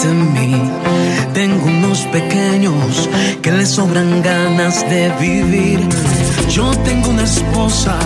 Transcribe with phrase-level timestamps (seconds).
[0.00, 3.08] Tengo unos pequeños
[3.42, 5.80] que le sobran ganas de vivir.
[6.48, 7.98] Yo tengo una esposa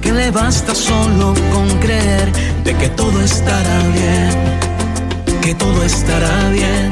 [0.00, 2.32] que le basta solo con creer
[2.64, 6.90] de que todo estará bien, que todo estará bien.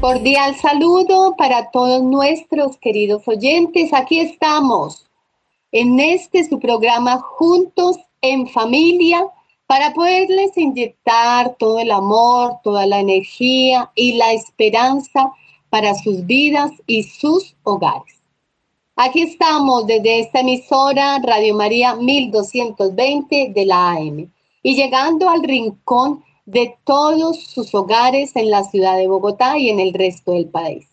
[0.00, 3.94] Cordial saludo para todos nuestros queridos oyentes.
[3.94, 5.06] Aquí estamos
[5.72, 9.26] en este su programa Juntos en Familia
[9.68, 15.30] para poderles inyectar todo el amor, toda la energía y la esperanza
[15.68, 18.22] para sus vidas y sus hogares.
[18.96, 24.32] Aquí estamos desde esta emisora Radio María 1220 de la AM
[24.62, 29.80] y llegando al rincón de todos sus hogares en la ciudad de Bogotá y en
[29.80, 30.88] el resto del país.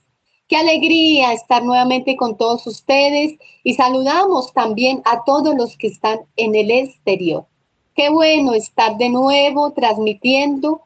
[0.50, 6.20] Qué alegría estar nuevamente con todos ustedes y saludamos también a todos los que están
[6.36, 7.48] en el exterior.
[7.96, 10.82] Qué bueno estar de nuevo transmitiendo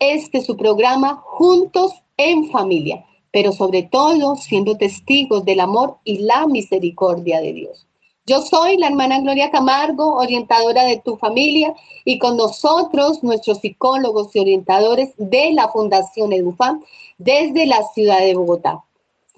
[0.00, 6.48] este su programa Juntos en Familia, pero sobre todo siendo testigos del amor y la
[6.48, 7.86] misericordia de Dios.
[8.26, 14.34] Yo soy la hermana Gloria Camargo, orientadora de tu familia, y con nosotros nuestros psicólogos
[14.34, 16.82] y orientadores de la Fundación Edufam
[17.18, 18.82] desde la ciudad de Bogotá.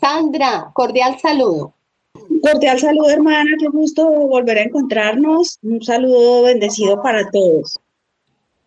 [0.01, 1.75] Sandra, cordial saludo.
[2.43, 3.51] Cordial saludo, hermana.
[3.59, 5.59] Qué gusto volver a encontrarnos.
[5.63, 7.81] Un saludo bendecido para todos.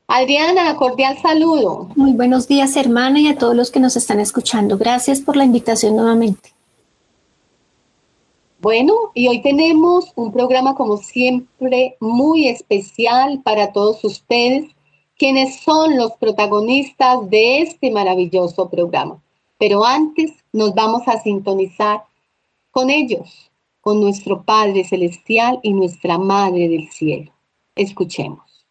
[0.08, 1.90] Adriana, cordial saludo.
[1.96, 4.78] Muy buenos días, hermana, y a todos los que nos están escuchando.
[4.78, 6.54] Gracias por la invitación nuevamente.
[8.60, 14.66] Bueno, y hoy tenemos un programa como siempre muy especial para todos ustedes,
[15.18, 19.22] quienes son los protagonistas de este maravilloso programa.
[19.60, 22.04] Pero antes nos vamos a sintonizar
[22.78, 23.50] con ellos,
[23.82, 27.32] con nuestro Padre Celestial y nuestra Madre del Cielo.
[27.74, 28.68] Escuchemos.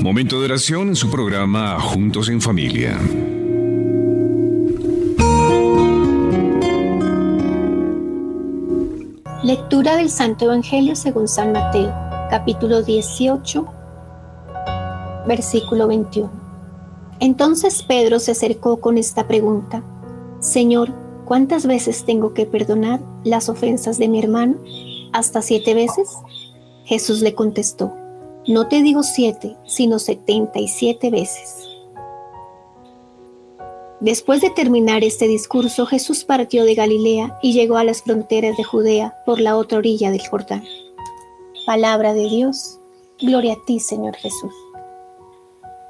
[0.00, 2.96] Momento de oración en su programa Juntos en Familia.
[9.42, 11.92] Lectura del Santo Evangelio según San Mateo,
[12.30, 13.79] capítulo 18
[15.26, 16.30] versículo 21.
[17.20, 19.82] Entonces Pedro se acercó con esta pregunta,
[20.40, 20.90] Señor,
[21.26, 24.56] ¿cuántas veces tengo que perdonar las ofensas de mi hermano?
[25.12, 26.08] ¿Hasta siete veces?
[26.84, 27.92] Jesús le contestó,
[28.46, 31.68] no te digo siete, sino setenta y siete veces.
[34.00, 38.64] Después de terminar este discurso, Jesús partió de Galilea y llegó a las fronteras de
[38.64, 40.64] Judea por la otra orilla del Jordán.
[41.66, 42.80] Palabra de Dios,
[43.20, 44.54] gloria a ti, Señor Jesús.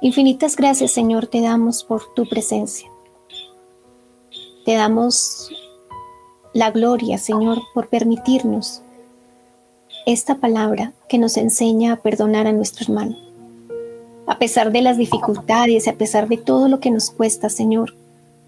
[0.03, 2.89] Infinitas gracias, Señor, te damos por tu presencia.
[4.65, 5.51] Te damos
[6.53, 8.81] la gloria, Señor, por permitirnos
[10.07, 13.15] esta palabra que nos enseña a perdonar a nuestro hermano.
[14.25, 17.93] A pesar de las dificultades a pesar de todo lo que nos cuesta, Señor,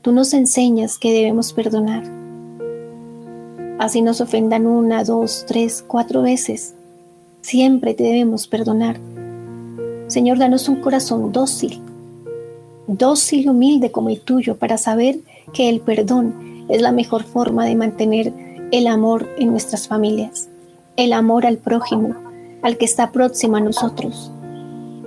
[0.02, 2.04] tú nos enseñas que debemos perdonar.
[3.78, 6.74] Así nos ofendan una, dos, tres, cuatro veces.
[7.42, 9.00] Siempre te debemos perdonar
[10.08, 11.80] Señor, danos un corazón dócil,
[12.88, 15.20] dócil y humilde como el tuyo, para saber
[15.54, 18.34] que el perdón es la mejor forma de mantener
[18.72, 20.50] el amor en nuestras familias,
[20.98, 22.16] el amor al prójimo,
[22.62, 24.32] al que está próximo a nosotros.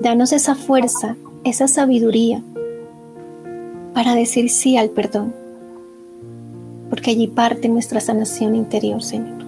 [0.01, 2.43] Danos esa fuerza, esa sabiduría
[3.95, 5.35] para decir sí al perdón,
[6.91, 9.45] porque allí parte nuestra sanación interior, Señor.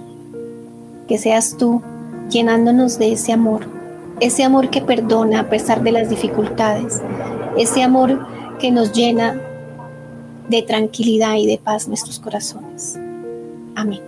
[1.07, 1.83] Que seas tú
[2.31, 3.78] llenándonos de ese amor
[4.21, 7.01] ese amor que perdona a pesar de las dificultades,
[7.57, 8.27] ese amor
[8.59, 9.41] que nos llena
[10.49, 12.99] de tranquilidad y de paz nuestros corazones.
[13.75, 14.01] Amén.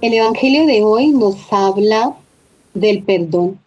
[0.00, 2.16] El Evangelio de hoy nos habla
[2.74, 3.60] del perdón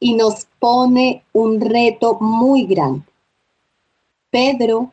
[0.00, 3.07] y nos pone un reto muy grande.
[4.30, 4.92] Pedro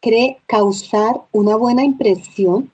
[0.00, 2.72] cree causar una buena impresión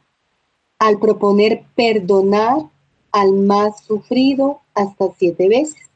[0.78, 2.68] al proponer perdonar
[3.10, 5.90] al más sufrido hasta siete veces.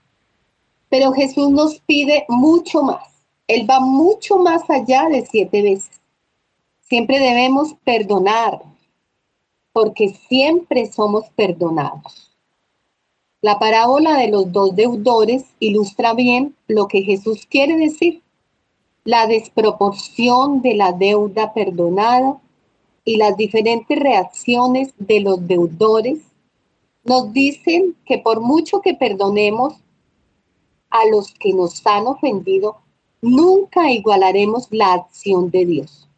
[0.88, 3.22] Pero Jesús nos pide mucho más.
[3.46, 6.00] Él va mucho más allá de siete veces.
[6.80, 8.60] Siempre debemos perdonar,
[9.72, 12.36] porque siempre somos perdonados.
[13.40, 18.20] La parábola de los dos deudores ilustra bien lo que Jesús quiere decir
[19.04, 22.38] la desproporción de la deuda perdonada
[23.04, 26.18] y las diferentes reacciones de los deudores
[27.04, 29.74] nos dicen que por mucho que perdonemos,
[30.90, 32.78] a los que nos han ofendido,
[33.22, 36.08] nunca igualaremos la acción de Dios.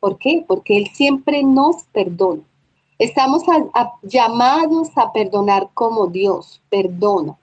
[0.00, 0.44] ¿Por qué?
[0.46, 2.42] Porque Él siempre nos perdona.
[2.98, 3.42] Estamos
[4.02, 7.36] llamados a perdonar como Dios perdona,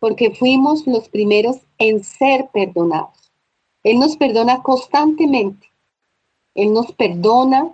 [0.00, 3.25] porque fuimos los primeros en ser perdonados.
[3.86, 5.68] Él nos perdona constantemente.
[6.56, 7.72] Él nos perdona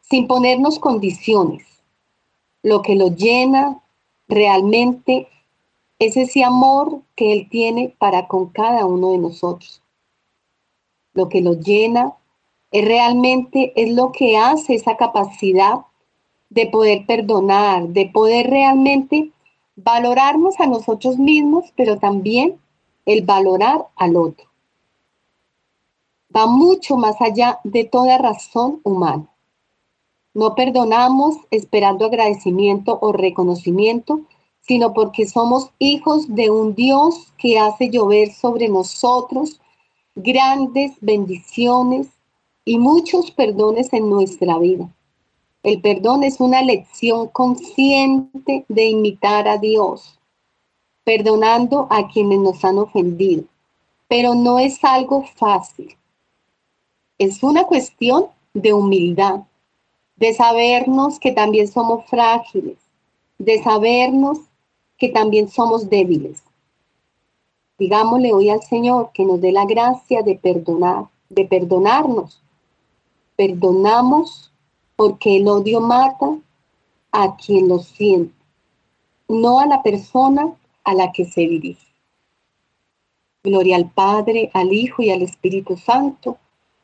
[0.00, 1.66] sin ponernos condiciones.
[2.62, 3.78] Lo que lo llena
[4.26, 5.28] realmente
[5.98, 9.82] es ese amor que Él tiene para con cada uno de nosotros.
[11.12, 12.14] Lo que lo llena
[12.70, 15.80] es realmente es lo que hace esa capacidad
[16.48, 19.30] de poder perdonar, de poder realmente
[19.76, 22.58] valorarnos a nosotros mismos, pero también
[23.04, 24.49] el valorar al otro.
[26.34, 29.26] Va mucho más allá de toda razón humana.
[30.32, 34.20] No perdonamos esperando agradecimiento o reconocimiento,
[34.60, 39.60] sino porque somos hijos de un Dios que hace llover sobre nosotros
[40.14, 42.06] grandes bendiciones
[42.64, 44.88] y muchos perdones en nuestra vida.
[45.62, 50.18] El perdón es una lección consciente de imitar a Dios,
[51.04, 53.44] perdonando a quienes nos han ofendido,
[54.08, 55.96] pero no es algo fácil.
[57.20, 59.42] Es una cuestión de humildad,
[60.16, 62.78] de sabernos que también somos frágiles,
[63.36, 64.38] de sabernos
[64.96, 66.42] que también somos débiles.
[67.78, 72.42] Digámosle hoy al Señor que nos dé la gracia de perdonar, de perdonarnos.
[73.36, 74.50] Perdonamos
[74.96, 76.38] porque el odio mata
[77.12, 78.34] a quien lo siente,
[79.28, 81.86] no a la persona a la que se dirige.
[83.44, 86.38] Gloria al Padre, al Hijo y al Espíritu Santo,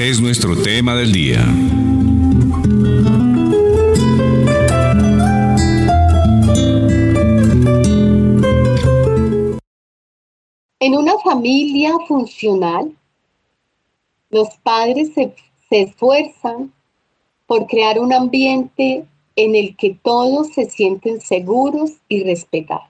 [0.00, 1.40] este es nuestro tema del día.
[10.78, 12.96] En una familia funcional,
[14.30, 15.34] los padres se,
[15.68, 16.72] se esfuerzan
[17.46, 19.04] por crear un ambiente
[19.36, 22.88] en el que todos se sienten seguros y respetados.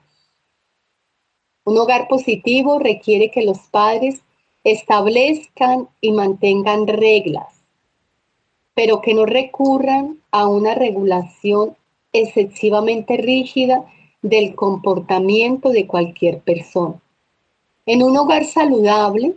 [1.65, 4.21] Un hogar positivo requiere que los padres
[4.63, 7.63] establezcan y mantengan reglas,
[8.73, 11.75] pero que no recurran a una regulación
[12.13, 13.85] excesivamente rígida
[14.21, 17.01] del comportamiento de cualquier persona.
[17.85, 19.35] En un hogar saludable,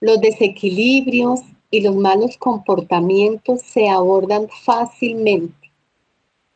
[0.00, 5.70] los desequilibrios y los malos comportamientos se abordan fácilmente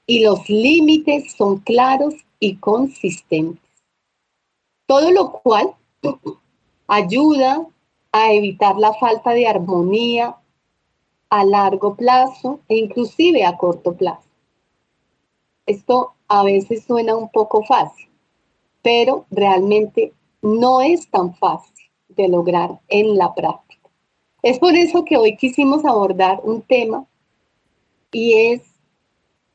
[0.06, 3.62] y los límites son claros y consistentes.
[4.87, 5.75] Todo lo cual
[6.87, 7.66] ayuda
[8.12, 10.37] a evitar la falta de armonía
[11.28, 14.28] a largo plazo e inclusive a corto plazo.
[15.66, 18.09] Esto a veces suena un poco fácil,
[18.83, 20.12] pero realmente
[20.43, 23.90] no es tan fácil de lograr en la práctica.
[24.43, 27.05] Es por eso que hoy quisimos abordar un tema
[28.12, 28.62] y es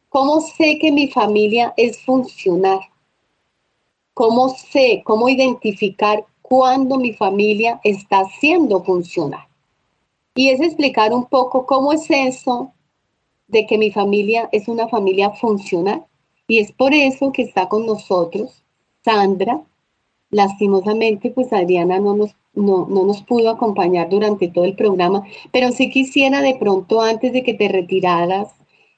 [0.10, 2.82] cómo sé que mi familia es funcional.
[4.14, 9.48] ¿Cómo sé, cómo identificar cuándo mi familia está siendo funcional?
[10.36, 12.74] Y es explicar un poco cómo es eso
[13.48, 16.03] de que mi familia es una familia funcional.
[16.50, 18.65] Y es por eso que está con nosotros
[19.05, 19.62] Sandra.
[20.29, 25.72] Lastimosamente, pues Adriana no nos, no, no nos pudo acompañar durante todo el programa, pero
[25.72, 28.50] sí quisiera de pronto, antes de que te retiraras,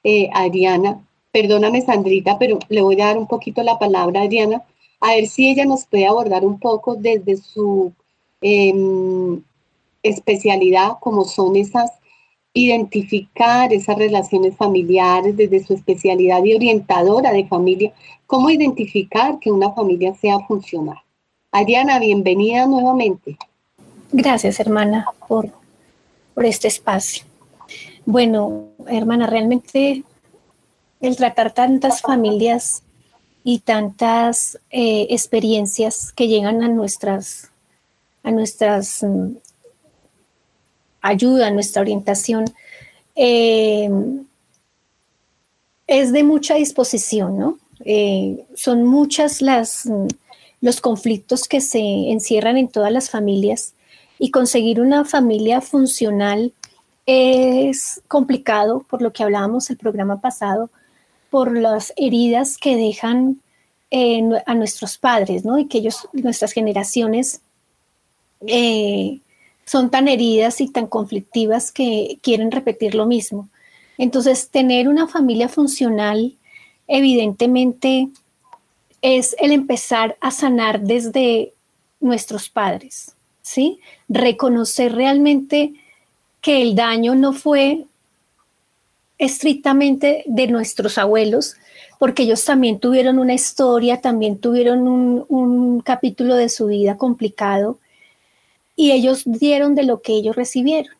[0.02, 4.64] eh, Adriana, perdóname Sandrita, pero le voy a dar un poquito la palabra a Adriana,
[5.04, 7.92] a ver si ella nos puede abordar un poco desde su
[8.40, 9.42] em,
[10.02, 11.90] especialidad, como son esas,
[12.54, 17.92] identificar esas relaciones familiares desde su especialidad de orientadora de familia,
[18.26, 20.96] cómo identificar que una familia sea funcional.
[21.52, 23.36] Ariana, bienvenida nuevamente.
[24.10, 25.50] Gracias, hermana, por,
[26.32, 27.26] por este espacio.
[28.06, 30.02] Bueno, hermana, realmente
[31.02, 32.84] el tratar tantas familias
[33.44, 37.50] y tantas eh, experiencias que llegan a nuestras,
[38.22, 39.36] a nuestras mm,
[41.02, 42.46] ayuda, a nuestra orientación,
[43.14, 43.90] eh,
[45.86, 47.58] es de mucha disposición, ¿no?
[47.84, 50.06] Eh, son muchas las mm,
[50.62, 53.74] los conflictos que se encierran en todas las familias
[54.18, 56.54] y conseguir una familia funcional
[57.04, 60.70] es complicado, por lo que hablábamos el programa pasado,
[61.34, 63.40] por las heridas que dejan
[63.90, 65.58] eh, a nuestros padres, ¿no?
[65.58, 67.40] Y que ellos, nuestras generaciones,
[68.46, 69.18] eh,
[69.64, 73.48] son tan heridas y tan conflictivas que quieren repetir lo mismo.
[73.98, 76.36] Entonces, tener una familia funcional,
[76.86, 78.10] evidentemente,
[79.02, 81.52] es el empezar a sanar desde
[81.98, 83.80] nuestros padres, ¿sí?
[84.08, 85.72] Reconocer realmente
[86.40, 87.86] que el daño no fue
[89.18, 91.56] estrictamente de nuestros abuelos,
[91.98, 97.78] porque ellos también tuvieron una historia, también tuvieron un, capítulo de su vida complicado
[98.76, 100.94] y ellos dieron de lo que ellos recibieron.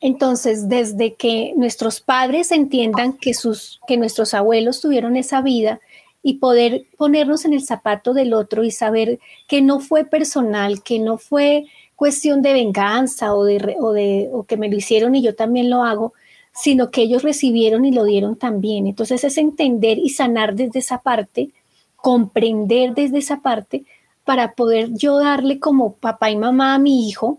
[0.00, 5.80] Entonces, desde que nuestros padres entiendan que, sus, que nuestros abuelos tuvieron esa vida
[6.22, 10.98] y poder ponernos en el zapato del otro y saber que no fue personal, que
[10.98, 15.22] no fue cuestión de venganza o, de, o, de, o que me lo hicieron y
[15.22, 16.12] yo también lo hago,
[16.54, 18.86] sino que ellos recibieron y lo dieron también.
[18.86, 21.50] Entonces es entender y sanar desde esa parte,
[21.96, 23.84] comprender desde esa parte
[24.24, 27.38] para poder yo darle como papá y mamá a mi hijo,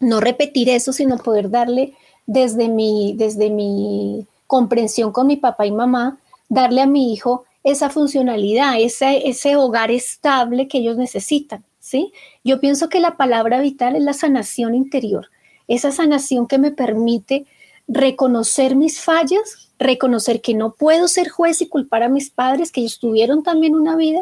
[0.00, 1.94] no repetir eso, sino poder darle
[2.26, 6.18] desde mi, desde mi comprensión con mi papá y mamá,
[6.48, 11.64] darle a mi hijo esa funcionalidad, ese, ese hogar estable que ellos necesitan.
[11.80, 12.12] ¿sí?
[12.44, 15.30] Yo pienso que la palabra vital es la sanación interior,
[15.66, 17.46] esa sanación que me permite
[17.88, 22.80] reconocer mis fallas, reconocer que no puedo ser juez y culpar a mis padres, que
[22.80, 24.20] ellos tuvieron también una vida,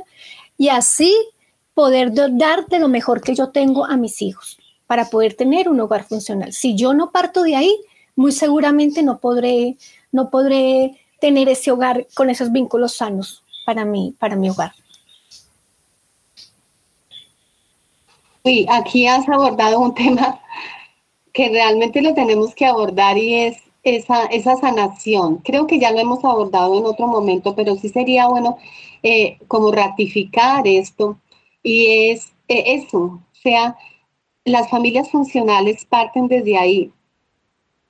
[0.56, 1.14] y así
[1.74, 4.56] poder dar de lo mejor que yo tengo a mis hijos
[4.86, 6.52] para poder tener un hogar funcional.
[6.52, 7.76] Si yo no parto de ahí,
[8.14, 9.76] muy seguramente no podré,
[10.12, 14.72] no podré tener ese hogar con esos vínculos sanos para mí, para mi hogar.
[18.44, 20.40] Sí, aquí has abordado un tema
[21.36, 25.36] que realmente lo tenemos que abordar y es esa, esa sanación.
[25.44, 28.56] Creo que ya lo hemos abordado en otro momento, pero sí sería bueno
[29.02, 31.18] eh, como ratificar esto
[31.62, 33.76] y es eh, eso, o sea,
[34.46, 36.90] las familias funcionales parten desde ahí,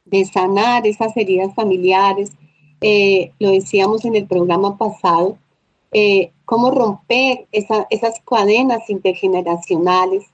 [0.07, 2.33] de sanar esas heridas familiares,
[2.81, 5.39] eh, lo decíamos en el programa pasado,
[6.45, 10.27] cómo romper esas cadenas intergeneracionales,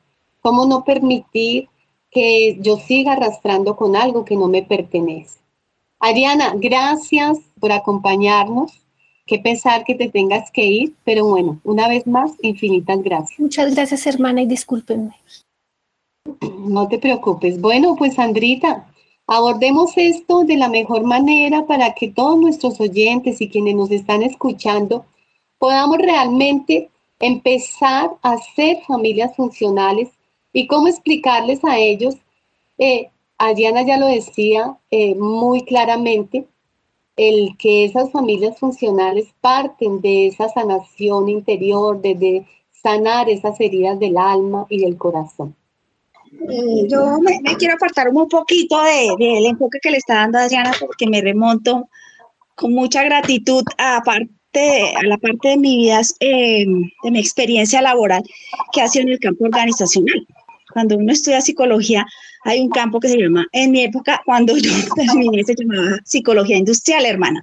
[0.42, 1.69] ¿Cómo no permitir
[2.12, 5.38] que yo siga arrastrando con algo que no me pertenece?
[5.99, 8.73] Ariana, gracias por acompañarnos.
[9.26, 13.38] Qué pensar que te tengas que ir, pero bueno, una vez más, infinitas gracias.
[13.40, 15.14] Muchas gracias, hermana, y discúlpenme.
[16.59, 17.61] No te preocupes.
[17.61, 18.87] Bueno, pues Sandrita,
[19.26, 24.23] abordemos esto de la mejor manera para que todos nuestros oyentes y quienes nos están
[24.23, 25.07] escuchando
[25.59, 26.90] podamos realmente
[27.21, 30.09] empezar a ser familias funcionales
[30.52, 32.16] ¿Y cómo explicarles a ellos?
[32.78, 36.47] Eh, Adriana ya lo decía eh, muy claramente,
[37.16, 44.16] el que esas familias funcionales parten de esa sanación interior, de, sanar esas heridas del
[44.16, 45.54] alma y del corazón.
[46.50, 50.73] Eh, yo me, quiero apartar un poquito del de, enfoque que le está dando Adriana
[50.80, 51.88] porque me remonto
[52.56, 58.25] con mucha gratitud a, parte, a la parte de mi vida, de mi experiencia laboral
[58.73, 60.26] que ha sido en el campo organizacional
[60.73, 62.07] cuando uno estudia psicología,
[62.45, 66.57] hay un campo que se llama, en mi época, cuando yo terminé, se llamaba psicología
[66.57, 67.43] industrial, hermana.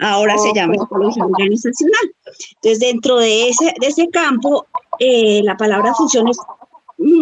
[0.00, 2.14] Ahora se llama psicología organizacional.
[2.54, 4.66] Entonces, dentro de ese, de ese campo,
[4.98, 6.38] eh, la palabra función es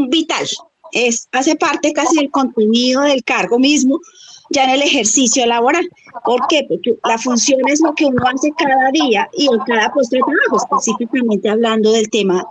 [0.08, 0.46] vital,
[0.92, 4.00] es, hace parte casi del contenido del cargo mismo,
[4.50, 5.88] ya en el ejercicio laboral.
[6.24, 6.66] ¿Por qué?
[6.68, 10.22] Porque la función es lo que uno hace cada día y en cada puesto de
[10.22, 12.44] trabajo, específicamente hablando del tema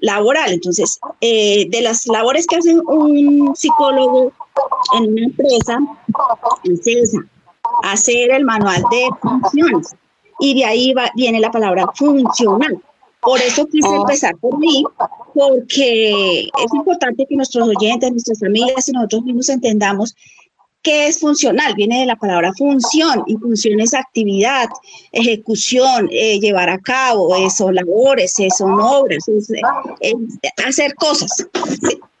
[0.00, 0.52] laboral.
[0.52, 4.32] Entonces, eh, de las labores que hace un psicólogo
[4.96, 5.78] en una empresa,
[6.64, 7.18] es esa,
[7.84, 9.94] hacer el manual de funciones.
[10.40, 12.80] Y de ahí va, viene la palabra funcional.
[13.20, 14.02] Por eso quise Oh.
[14.02, 14.84] empezar por mí,
[15.34, 20.14] porque es importante que nuestros oyentes, nuestras familias y nosotros mismos entendamos
[20.82, 21.74] qué es funcional.
[21.74, 24.68] Viene de la palabra función, y función es actividad,
[25.12, 29.42] ejecución, eh, llevar a cabo, eh, son labores, eh, son obras, eh,
[30.00, 30.14] es
[30.66, 31.30] hacer cosas.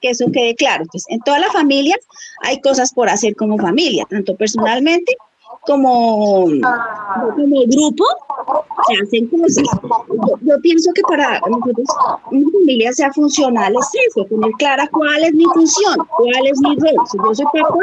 [0.00, 0.84] Que eso quede claro.
[0.84, 1.98] Entonces, en todas las familias
[2.44, 5.16] hay cosas por hacer como familia, tanto personalmente
[5.62, 6.46] como,
[7.36, 8.04] como grupo,
[8.86, 9.64] se hacen cosas.
[10.08, 11.86] Yo, yo pienso que para nosotros
[12.30, 16.76] una familia sea funcional es eso, tener clara cuál es mi función, cuál es mi
[16.76, 17.06] rol.
[17.10, 17.78] Si yo soy papá,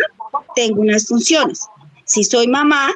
[0.56, 1.68] tengo unas funciones.
[2.06, 2.92] Si soy mamá,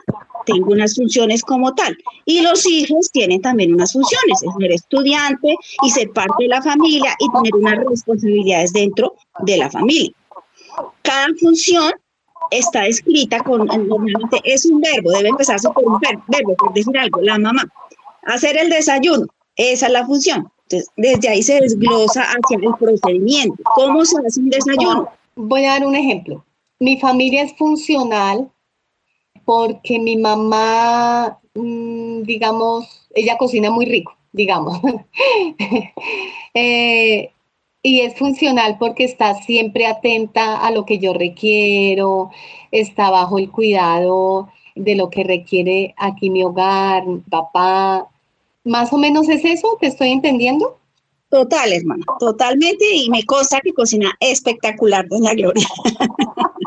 [0.45, 1.97] tengo unas funciones como tal.
[2.25, 6.61] Y los hijos tienen también unas funciones, es ser estudiante y ser parte de la
[6.61, 10.11] familia y tener unas responsabilidades dentro de la familia.
[11.01, 11.91] Cada función
[12.51, 16.97] está escrita con, normalmente es un verbo, debe empezarse por un ver- verbo, por decir
[16.97, 17.63] algo, la mamá.
[18.23, 20.51] Hacer el desayuno, esa es la función.
[20.63, 23.55] Entonces, desde ahí se desglosa hacia el procedimiento.
[23.75, 25.09] ¿Cómo se hace un desayuno?
[25.35, 26.43] Voy a dar un ejemplo.
[26.79, 28.49] Mi familia es funcional
[29.45, 34.79] porque mi mamá, mm, digamos, ella cocina muy rico, digamos.
[36.55, 37.31] Eh,
[37.83, 42.31] y es funcional porque está siempre atenta a lo que yo requiero,
[42.71, 48.07] está bajo el cuidado de lo que requiere aquí mi hogar, mi papá.
[48.63, 50.77] Más o menos es eso, ¿te estoy entendiendo?
[51.29, 52.83] Total, hermana, totalmente.
[52.95, 55.67] Y me consta que cocina espectacular, doña Gloria.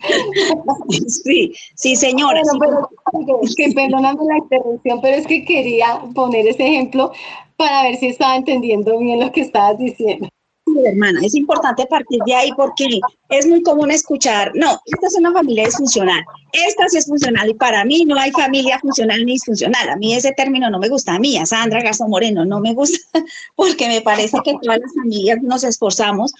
[1.08, 2.40] sí, sí, señora.
[2.56, 7.12] Bueno, pero es que perdóname la interrupción, pero es que quería poner ese ejemplo
[7.56, 10.28] para ver si estaba entendiendo bien lo que estabas diciendo.
[10.66, 15.16] Sí, hermana, es importante partir de ahí porque es muy común escuchar, no, esta es
[15.18, 16.22] una familia disfuncional,
[16.52, 19.88] esta sí es funcional y para mí no hay familia funcional ni disfuncional.
[19.88, 22.74] A mí ese término no me gusta, a mí, a Sandra Garzón Moreno, no me
[22.74, 22.98] gusta
[23.56, 26.32] porque me parece que todas las familias nos esforzamos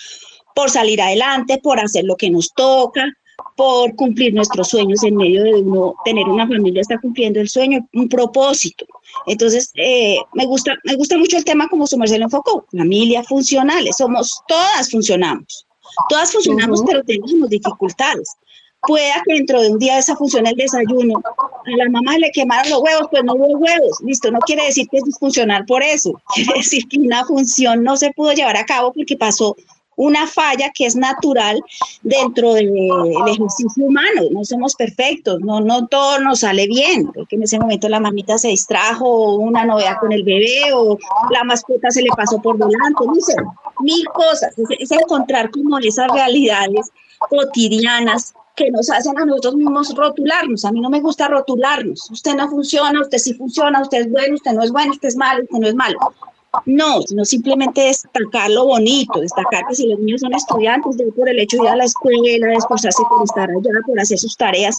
[0.54, 3.06] por salir adelante, por hacer lo que nos toca,
[3.56, 7.86] por cumplir nuestros sueños en medio de uno tener una familia, está cumpliendo el sueño,
[7.92, 8.86] un propósito.
[9.26, 13.22] Entonces, eh, me, gusta, me gusta mucho el tema como su merced lo enfocó, familia
[13.24, 15.66] funcionales, somos, todas funcionamos,
[16.08, 16.88] todas funcionamos, Ujú.
[16.88, 18.30] pero tenemos dificultades.
[18.86, 22.70] Pueda que dentro de un día esa función el desayuno, a la mamá le quemaron
[22.70, 26.14] los huevos, pues no hubo huevos, listo, no quiere decir que es disfuncional por eso,
[26.34, 29.54] quiere decir que una función no se pudo llevar a cabo porque pasó
[30.00, 31.62] una falla que es natural
[32.02, 32.72] dentro del
[33.26, 34.22] ejercicio humano.
[34.30, 38.38] No somos perfectos, no, no todo nos sale bien, porque en ese momento la mamita
[38.38, 40.98] se distrajo, o una novedad con el bebé, o
[41.30, 43.36] la mascota se le pasó por delante, no sé,
[43.80, 44.58] mil cosas.
[44.58, 46.90] Es, es encontrar como esas realidades
[47.28, 50.64] cotidianas que nos hacen a nosotros mismos rotularnos.
[50.64, 52.10] A mí no me gusta rotularnos.
[52.10, 55.16] Usted no funciona, usted sí funciona, usted es bueno, usted no es bueno, usted es
[55.16, 55.98] malo, usted no es malo.
[56.66, 61.38] No, sino simplemente destacar lo bonito, destacar que si los niños son estudiantes, por el
[61.38, 64.78] hecho de ir a la escuela, de esforzarse por estar allá, por hacer sus tareas,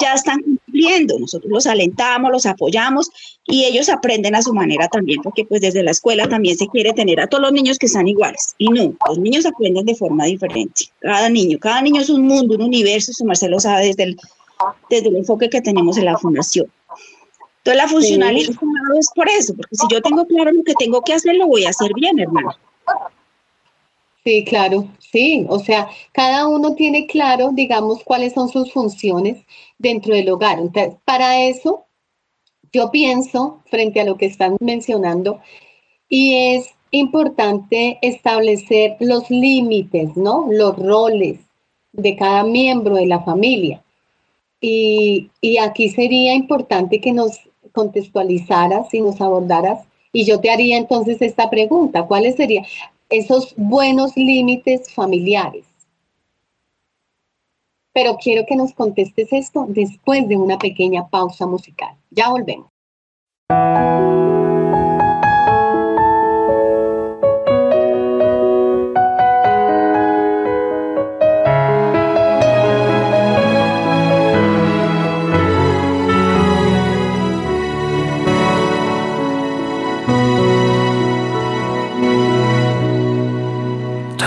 [0.00, 1.18] ya están cumpliendo.
[1.18, 3.10] Nosotros los alentamos, los apoyamos
[3.46, 6.92] y ellos aprenden a su manera también, porque pues desde la escuela también se quiere
[6.92, 8.54] tener a todos los niños que sean iguales.
[8.58, 10.86] Y no, los niños aprenden de forma diferente.
[11.00, 14.16] Cada niño, cada niño es un mundo, un universo, su Marcelo sabe desde el,
[14.90, 16.66] desde el enfoque que tenemos en la fundación.
[17.66, 18.50] Entonces la funcionalidad
[18.96, 21.64] es por eso, porque si yo tengo claro lo que tengo que hacer, lo voy
[21.64, 22.50] a hacer bien, hermano.
[24.22, 25.44] Sí, claro, sí.
[25.48, 29.44] O sea, cada uno tiene claro, digamos, cuáles son sus funciones
[29.78, 30.60] dentro del hogar.
[30.60, 31.86] Entonces, para eso,
[32.72, 35.40] yo pienso, frente a lo que están mencionando,
[36.08, 40.46] y es importante establecer los límites, ¿no?
[40.52, 41.40] Los roles
[41.90, 43.82] de cada miembro de la familia.
[44.60, 47.40] Y, y aquí sería importante que nos
[47.76, 52.64] contextualizaras y nos abordaras, y yo te haría entonces esta pregunta, ¿cuáles serían
[53.10, 55.66] esos buenos límites familiares?
[57.92, 61.94] Pero quiero que nos contestes esto después de una pequeña pausa musical.
[62.10, 62.66] Ya volvemos.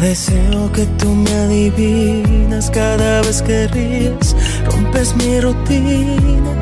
[0.00, 6.54] Deseo que tú me adivinas cada vez que ríes, rompes mi rutina.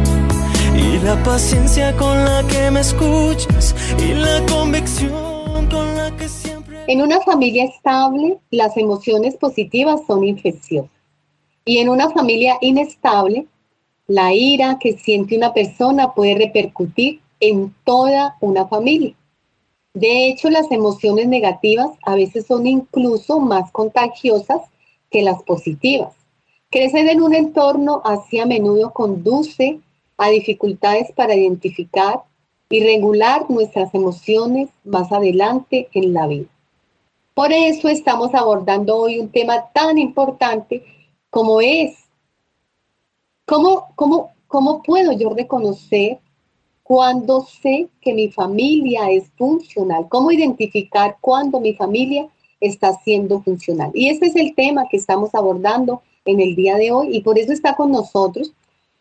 [0.74, 6.78] Y la paciencia con la que me escuchas y la convicción con la que siempre...
[6.88, 10.90] En una familia estable, las emociones positivas son infecciosas.
[11.66, 13.46] Y en una familia inestable,
[14.06, 19.14] la ira que siente una persona puede repercutir en toda una familia.
[19.96, 24.60] De hecho, las emociones negativas a veces son incluso más contagiosas
[25.10, 26.12] que las positivas.
[26.70, 29.80] Crecer en un entorno así a menudo conduce
[30.18, 32.24] a dificultades para identificar
[32.68, 36.50] y regular nuestras emociones más adelante en la vida.
[37.32, 40.84] Por eso estamos abordando hoy un tema tan importante
[41.30, 41.96] como es,
[43.46, 46.18] ¿cómo, cómo, cómo puedo yo reconocer
[46.86, 52.28] cuando sé que mi familia es funcional, cómo identificar cuando mi familia
[52.60, 53.90] está siendo funcional.
[53.92, 57.40] Y este es el tema que estamos abordando en el día de hoy y por
[57.40, 58.52] eso está con nosotros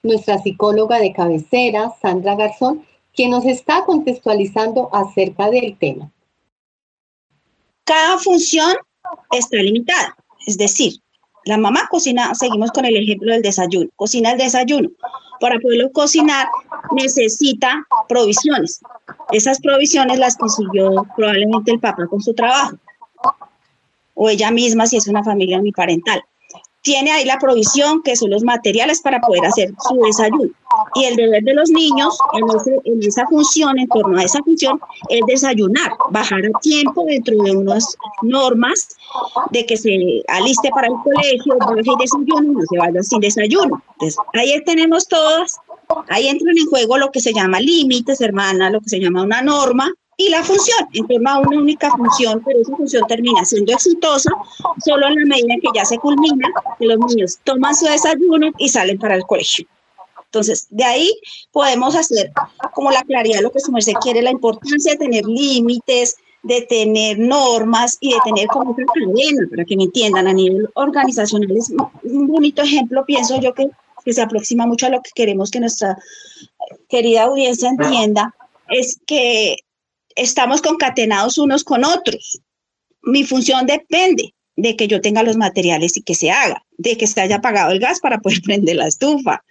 [0.01, 6.11] nuestra psicóloga de cabecera, Sandra Garzón, quien nos está contextualizando acerca del tema.
[7.83, 8.73] Cada función
[9.31, 10.17] está limitada,
[10.47, 10.93] es decir,
[11.45, 14.89] la mamá cocina, seguimos con el ejemplo del desayuno, cocina el desayuno.
[15.39, 16.47] Para poderlo cocinar
[16.95, 18.81] necesita provisiones.
[19.31, 22.77] Esas provisiones las consiguió probablemente el papá con su trabajo
[24.13, 26.23] o ella misma si es una familia uniparental
[26.85, 30.51] tiene ahí la provisión, que son los materiales para poder hacer su desayuno.
[30.93, 35.21] Y el deber de los niños en, esa función, en torno a esa función, es
[35.25, 38.89] desayunar, bajar a tiempo dentro de unas normas
[39.49, 43.81] de que se aliste para el colegio, baje y desayuno, no se vaya sin desayuno.
[43.93, 45.57] Entonces, ahí tenemos todas,
[46.09, 49.41] ahí entran en juego lo que se llama límites, hermana, lo que se llama una
[49.41, 53.73] norma, y la función, en torno a una única función, pero esa función termina siendo
[53.73, 54.31] exitosa
[54.83, 56.47] solo en la medida en que ya se culmina,
[56.79, 59.67] que los niños toman su desayuno y salen para el colegio.
[60.25, 61.13] Entonces, de ahí
[61.51, 62.31] podemos hacer
[62.73, 66.61] como la claridad de lo que su merced quiere, la importancia de tener límites, de
[66.61, 71.55] tener normas y de tener como una cadena, para que me entiendan, a nivel organizacional
[71.57, 71.73] es
[72.03, 73.69] un bonito ejemplo, pienso yo que,
[74.03, 75.97] que se aproxima mucho a lo que queremos que nuestra
[76.87, 78.35] querida audiencia entienda,
[78.69, 79.57] es que
[80.15, 82.41] estamos concatenados unos con otros.
[83.03, 87.07] Mi función depende de que yo tenga los materiales y que se haga, de que
[87.07, 89.43] se haya apagado el gas para poder prender la estufa,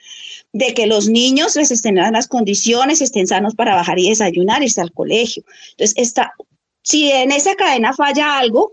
[0.53, 4.62] de que los niños les estén en las condiciones, estén sanos para bajar y desayunar
[4.62, 5.44] irse al colegio.
[5.72, 6.33] Entonces, está,
[6.83, 8.72] si en esa cadena falla algo,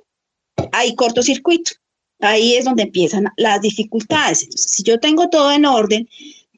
[0.72, 1.72] hay cortocircuito.
[2.20, 4.44] Ahí es donde empiezan las dificultades.
[4.44, 6.08] Entonces, si yo tengo todo en orden,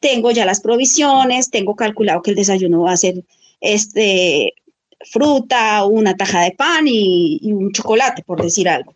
[0.02, 3.24] tengo ya las provisiones, tengo calculado que el desayuno va a ser
[3.62, 4.54] este,
[5.12, 8.96] fruta, una taja de pan y, un chocolate, por decir algo.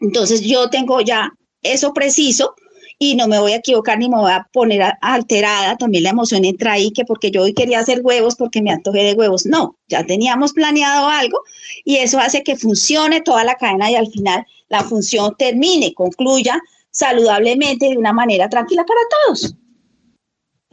[0.00, 2.54] Entonces yo tengo ya eso preciso
[2.98, 5.76] y no me voy a equivocar ni me voy a poner alterada.
[5.76, 9.02] También la emoción entra ahí, que porque yo hoy quería hacer huevos porque me antojé
[9.02, 9.46] de huevos.
[9.46, 11.40] No, ya teníamos planeado algo
[11.84, 16.60] y eso hace que funcione toda la cadena y al final la función termine, concluya
[16.90, 19.56] saludablemente de una manera tranquila para todos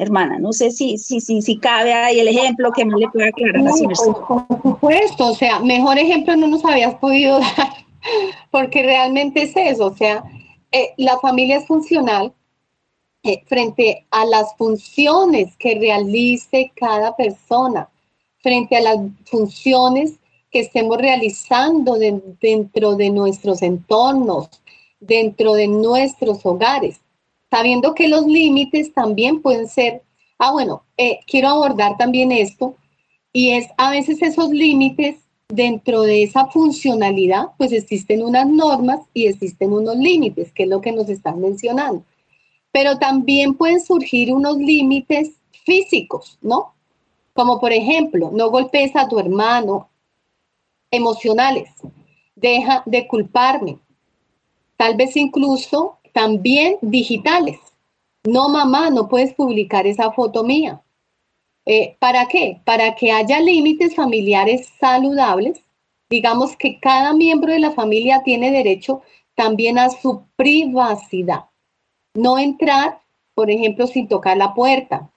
[0.02, 0.40] hermana.
[0.40, 3.62] No sé si, si, si, si cabe ahí el ejemplo que no le pueda aclarar.
[3.64, 7.86] Pues, por supuesto, o sea, mejor ejemplo no nos habías podido dar,
[8.50, 10.24] porque realmente es eso, o sea,
[10.72, 12.34] eh, la familia es funcional
[13.24, 17.90] eh, frente a las funciones que realice cada persona,
[18.40, 20.14] frente a las funciones
[20.50, 21.98] que estemos realizando
[22.42, 24.50] dentro de nuestros entornos,
[25.00, 27.00] dentro de nuestros hogares
[27.52, 30.02] sabiendo que los límites también pueden ser,
[30.40, 32.76] ah, bueno, eh, quiero abordar también esto,
[33.34, 35.18] y es a veces esos límites
[35.50, 40.80] dentro de esa funcionalidad, pues existen unas normas y existen unos límites, que es lo
[40.80, 42.04] que nos están mencionando.
[42.72, 45.32] Pero también pueden surgir unos límites
[45.66, 46.74] físicos, ¿no?
[47.34, 49.90] Como por ejemplo, no golpees a tu hermano,
[50.90, 51.70] emocionales,
[52.36, 53.78] deja de culparme.
[54.78, 57.60] Tal vez incluso también digitales.
[58.24, 60.82] No, mamá, no puedes publicar esa foto mía.
[61.66, 62.62] Eh, ¿Para qué?
[62.66, 65.62] Para que haya límites familiares saludables.
[66.10, 69.02] Digamos que cada miembro de la familia tiene derecho
[69.36, 71.46] también a su privacidad.
[72.14, 73.00] No entrar,
[73.34, 75.10] por ejemplo, sin tocar la puerta.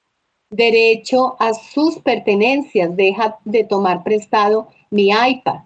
[0.51, 2.95] Derecho a sus pertenencias.
[2.97, 5.61] Deja de tomar prestado mi iPad.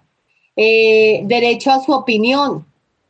[0.55, 2.65] Eh, derecho a su opinión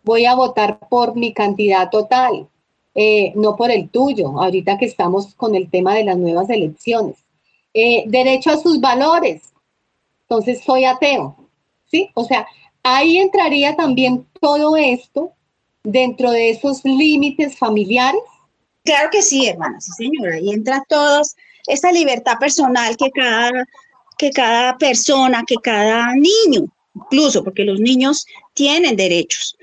[0.10, 2.48] voy a votar por mi candidato tal,
[2.96, 7.18] eh, no por el tuyo, ahorita que estamos con el tema de las nuevas elecciones.
[7.76, 9.54] Eh, derecho a sus valores,
[10.24, 11.36] entonces soy ateo,
[11.92, 12.10] ¿sí?
[12.16, 12.48] O sea,
[12.82, 15.32] ahí entraría también todo esto
[15.84, 18.24] dentro de esos límites familiares.
[18.84, 20.38] Claro que sí, hermana, sí, señora.
[20.38, 21.36] Ahí entra todos
[21.68, 23.52] esa libertad personal que cada,
[24.18, 29.56] que cada persona, que cada niño, incluso porque los niños tienen derechos.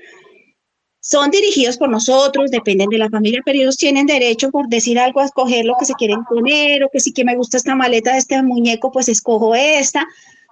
[1.09, 5.21] Son dirigidos por nosotros, dependen de la familia, pero ellos tienen derecho por decir algo
[5.21, 8.11] a escoger lo que se quieren poner, o que si que me gusta esta maleta
[8.11, 10.05] de este muñeco, pues escojo esta.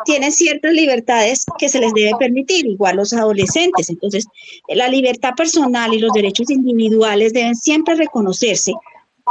[0.05, 3.89] Tienen ciertas libertades que se les debe permitir, igual los adolescentes.
[3.89, 4.27] Entonces,
[4.69, 8.71] la libertad personal y los derechos individuales deben siempre reconocerse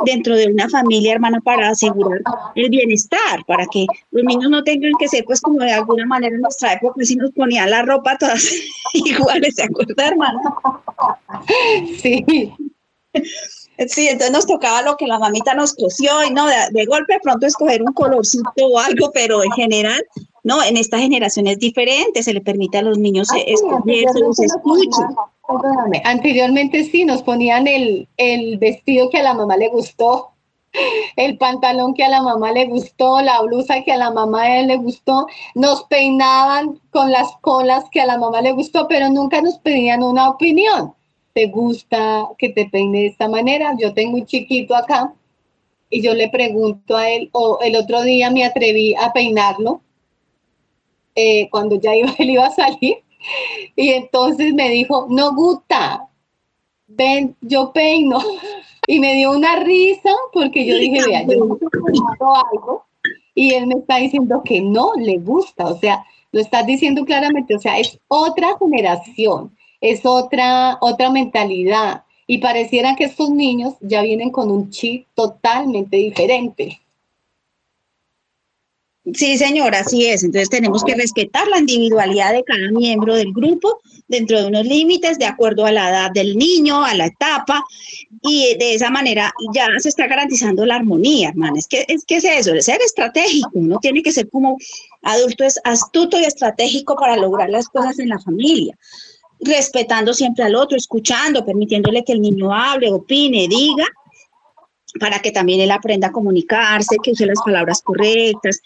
[0.04, 2.20] dentro de una familia hermana para asegurar
[2.54, 6.34] el bienestar, para que los niños no tengan que ser pues como de alguna manera
[6.34, 8.44] en nuestra época si nos ponían la ropa todas
[8.94, 10.40] iguales, ¿se acuerda hermana?
[12.00, 12.24] Sí.
[13.88, 17.46] Sí, entonces nos tocaba lo que la mamita nos cosió y no, de, golpe pronto
[17.46, 20.00] escoger un colorcito o algo, pero en general,
[20.44, 24.38] no, en esta generación es diferente, se le permite a los niños escoger, se los
[24.38, 25.08] escucha.
[26.04, 30.30] Anteriormente sí, nos ponían el, el vestido que a la mamá le gustó,
[31.16, 34.76] el pantalón que a la mamá le gustó, la blusa que a la mamá le
[34.76, 39.58] gustó, nos peinaban con las colas que a la mamá le gustó, pero nunca nos
[39.58, 40.94] pedían una opinión
[41.34, 43.74] te gusta que te peine de esta manera.
[43.78, 45.12] Yo tengo un chiquito acá
[45.90, 49.82] y yo le pregunto a él, o el otro día me atreví a peinarlo
[51.14, 52.98] eh, cuando ya iba, él iba a salir.
[53.76, 56.08] Y entonces me dijo, no gusta,
[56.86, 58.18] ven, yo peino.
[58.86, 62.84] Y me dio una risa porque yo dije, vea, yo algo
[63.34, 65.68] y él me está diciendo que no le gusta.
[65.68, 69.50] O sea, lo estás diciendo claramente, o sea, es otra generación
[69.84, 72.04] es otra, otra mentalidad.
[72.26, 76.80] Y pareciera que estos niños ya vienen con un chip totalmente diferente.
[79.12, 80.22] Sí, señora, así es.
[80.22, 85.18] Entonces tenemos que respetar la individualidad de cada miembro del grupo dentro de unos límites
[85.18, 87.62] de acuerdo a la edad del niño, a la etapa,
[88.22, 91.56] y de esa manera ya se está garantizando la armonía, hermano.
[91.56, 93.50] Es que es, que es eso, ser estratégico.
[93.52, 94.56] Uno tiene que ser como
[95.02, 98.76] adulto, es astuto y estratégico para lograr las cosas en la familia
[99.40, 103.84] respetando siempre al otro, escuchando, permitiéndole que el niño hable, opine, diga,
[104.98, 108.60] para que también él aprenda a comunicarse, que use las palabras correctas,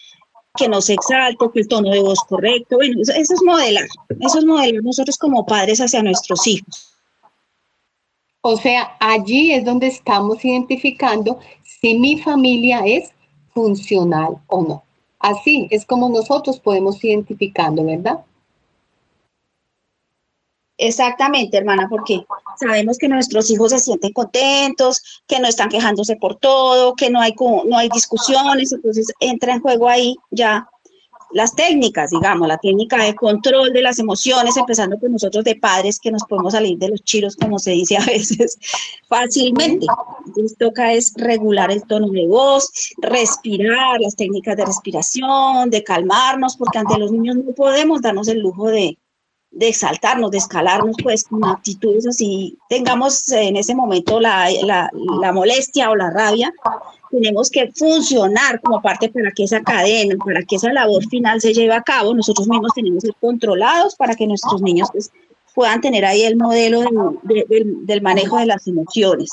[0.56, 2.76] que no se exalte, que el tono de voz correcto.
[2.76, 3.86] Bueno, eso, es modelar,
[4.20, 6.94] eso es modelar nosotros como padres hacia nuestros hijos.
[8.40, 13.10] O sea, allí es donde estamos identificando si mi familia es
[13.52, 14.82] funcional o no.
[15.18, 18.20] Así es como nosotros podemos identificando, ¿verdad?
[20.80, 22.24] Exactamente, hermana, porque
[22.56, 27.20] sabemos que nuestros hijos se sienten contentos, que no están quejándose por todo, que no
[27.20, 27.34] hay,
[27.66, 30.68] no hay discusiones, entonces entra en juego ahí ya
[31.32, 35.98] las técnicas, digamos, la técnica de control de las emociones, empezando por nosotros de padres
[35.98, 38.58] que nos podemos salir de los chiros, como se dice a veces,
[39.08, 39.86] fácilmente.
[40.26, 46.56] Entonces toca es regular el tono de voz, respirar, las técnicas de respiración, de calmarnos,
[46.56, 48.96] porque ante los niños no podemos darnos el lujo de,
[49.50, 55.90] de exaltarnos, de escalarnos, pues con actitudes así, tengamos en ese momento la, la, molestia
[55.90, 56.52] o la rabia,
[57.10, 61.54] tenemos que funcionar como parte para que esa cadena, para que esa labor final se
[61.54, 65.10] lleve a cabo, nosotros mismos tenemos que ser controlados para que nuestros niños pues,
[65.54, 66.82] puedan tener ahí el modelo
[67.22, 69.30] del manejo de las emociones.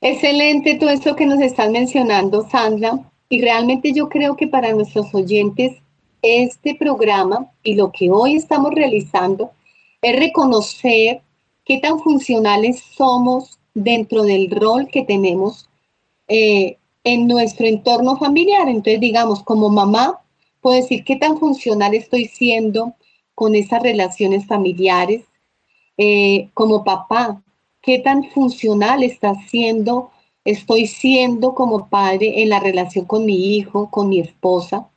[0.00, 3.00] Excelente todo esto que nos están mencionando, Sandra,
[3.30, 5.72] y realmente yo creo que para nuestros oyentes
[6.24, 9.50] este programa y lo que hoy estamos realizando
[10.00, 11.20] es reconocer
[11.66, 15.68] qué tan funcionales somos dentro del rol que tenemos
[16.26, 18.68] eh, en nuestro entorno familiar.
[18.68, 20.20] Entonces, digamos, como mamá,
[20.62, 22.94] puedo decir qué tan funcional estoy siendo
[23.34, 25.24] con esas relaciones familiares.
[25.98, 27.42] Eh, como papá,
[27.82, 30.10] qué tan funcional está siendo,
[30.44, 34.88] estoy siendo como padre en la relación con mi hijo, con mi esposa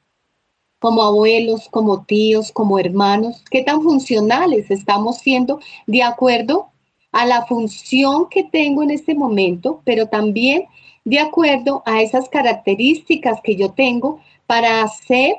[0.80, 6.68] como abuelos, como tíos, como hermanos, qué tan funcionales estamos siendo de acuerdo
[7.12, 10.66] a la función que tengo en este momento, pero también
[11.04, 15.38] de acuerdo a esas características que yo tengo para hacer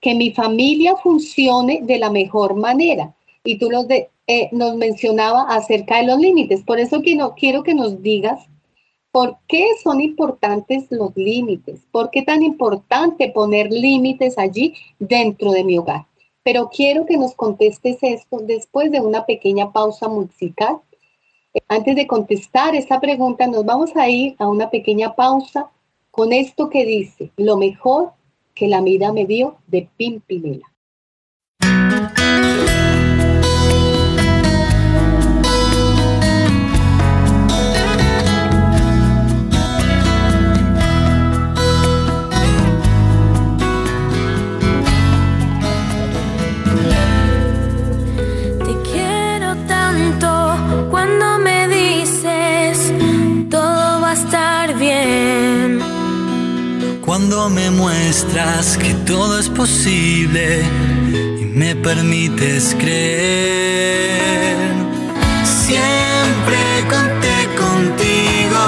[0.00, 3.14] que mi familia funcione de la mejor manera.
[3.42, 6.62] Y tú los eh, nos mencionaba acerca de los límites.
[6.62, 8.46] Por eso quiero, quiero que nos digas
[9.16, 11.80] ¿Por qué son importantes los límites?
[11.90, 16.04] ¿Por qué tan importante poner límites allí dentro de mi hogar?
[16.42, 20.82] Pero quiero que nos contestes esto después de una pequeña pausa musical.
[21.66, 25.70] Antes de contestar esta pregunta, nos vamos a ir a una pequeña pausa
[26.10, 28.12] con esto que dice, lo mejor
[28.54, 30.70] que la vida me dio de Pimpinela.
[57.48, 60.62] Me muestras que todo es posible
[61.40, 64.56] y me permites creer.
[65.44, 68.62] Siempre conté contigo,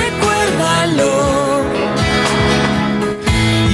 [0.00, 1.62] recuérdalo.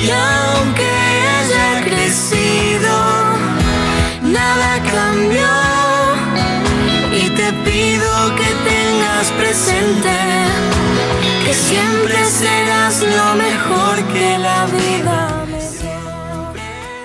[0.02, 0.90] Y aunque
[1.38, 2.94] haya crecido,
[4.22, 5.52] nada cambió.
[7.12, 10.14] Y te pido que tengas presente
[11.46, 12.24] que siempre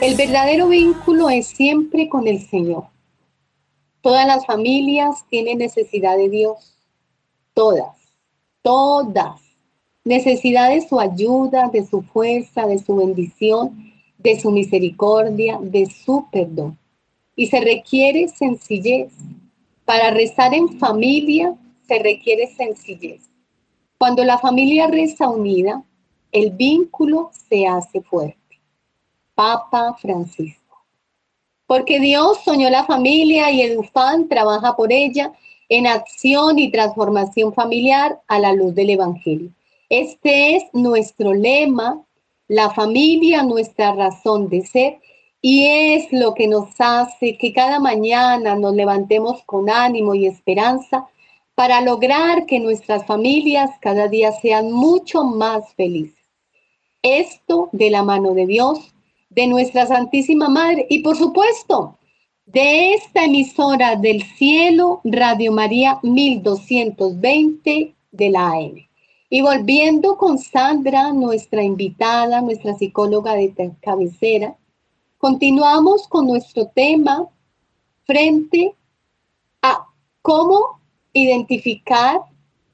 [0.02, 2.86] El verdadero vínculo es siempre con el Señor.
[4.02, 6.76] Todas las familias tienen necesidad de Dios.
[7.54, 7.98] Todas,
[8.62, 9.42] todas.
[10.04, 16.28] Necesidad de su ayuda, de su fuerza, de su bendición, de su misericordia, de su
[16.32, 16.78] perdón.
[17.36, 19.12] Y se requiere sencillez.
[19.86, 21.56] Para rezar en familia
[21.88, 23.29] se requiere sencillez.
[24.00, 25.84] Cuando la familia reza unida,
[26.32, 28.62] el vínculo se hace fuerte.
[29.36, 30.86] Papa Francisco.
[31.68, 35.34] Porque Dios soñó la familia y Edufan trabaja por ella
[35.68, 39.52] en acción y transformación familiar a la luz del Evangelio.
[39.90, 42.02] Este es nuestro lema,
[42.48, 45.00] la familia, nuestra razón de ser,
[45.42, 51.10] y es lo que nos hace que cada mañana nos levantemos con ánimo y esperanza
[51.60, 56.24] para lograr que nuestras familias cada día sean mucho más felices.
[57.02, 58.94] Esto de la mano de Dios,
[59.30, 61.98] de nuestra Santísima Madre y por supuesto
[62.46, 68.88] de esta emisora del cielo, Radio María 1220 de la AM.
[69.30, 74.56] Y volviendo con Sandra, nuestra invitada, nuestra psicóloga de cabecera,
[75.18, 77.28] continuamos con nuestro tema
[78.06, 78.74] frente
[79.62, 79.86] a
[80.22, 80.79] cómo
[81.14, 82.20] identificar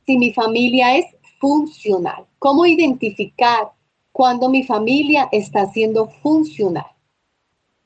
[0.06, 1.06] si mi familia es
[1.40, 3.72] funcional, cómo identificar
[4.12, 6.86] cuando mi familia está siendo funcional.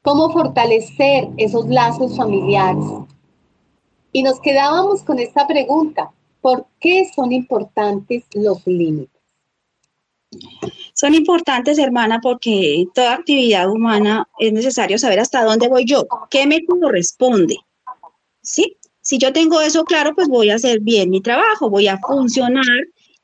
[0.02, 2.86] Cómo fortalecer esos lazos familiares.
[4.12, 9.20] Y nos quedábamos con esta pregunta, ¿por qué son importantes los límites?
[10.94, 16.46] Son importantes, hermana, porque toda actividad humana es necesario saber hasta dónde voy yo, qué
[16.46, 17.58] me corresponde.
[18.42, 18.78] ¿Sí?
[19.10, 22.64] Si yo tengo eso claro, pues voy a hacer bien mi trabajo, voy a funcionar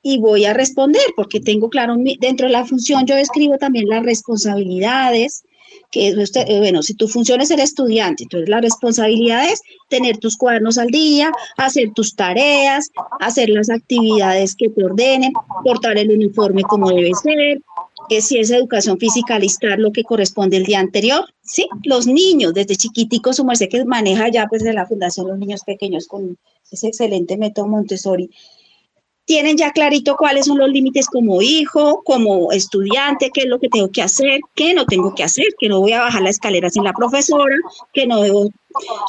[0.01, 4.03] y voy a responder porque tengo claro dentro de la función yo escribo también las
[4.03, 5.43] responsabilidades
[5.91, 10.17] que usted, eh, bueno, si tu función es ser estudiante, entonces la responsabilidad es tener
[10.17, 16.09] tus cuadernos al día, hacer tus tareas, hacer las actividades que te ordenen, portar el
[16.09, 17.61] uniforme como debe ser,
[18.07, 22.53] que si es educación física, listar lo que corresponde el día anterior, sí, los niños
[22.53, 26.37] desde chiquiticos, su merced que maneja ya pues la Fundación Los Niños Pequeños con
[26.71, 28.29] ese excelente método Montessori,
[29.25, 33.69] tienen ya clarito cuáles son los límites como hijo, como estudiante, qué es lo que
[33.69, 36.69] tengo que hacer, qué no tengo que hacer, que no voy a bajar la escalera
[36.69, 37.55] sin la profesora,
[37.91, 38.49] que no debo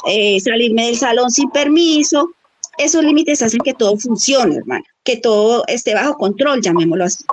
[0.07, 2.31] eh, salirme del salón sin permiso.
[2.79, 7.23] Esos límites hacen que todo funcione, hermana, que todo esté bajo control, llamémoslo así.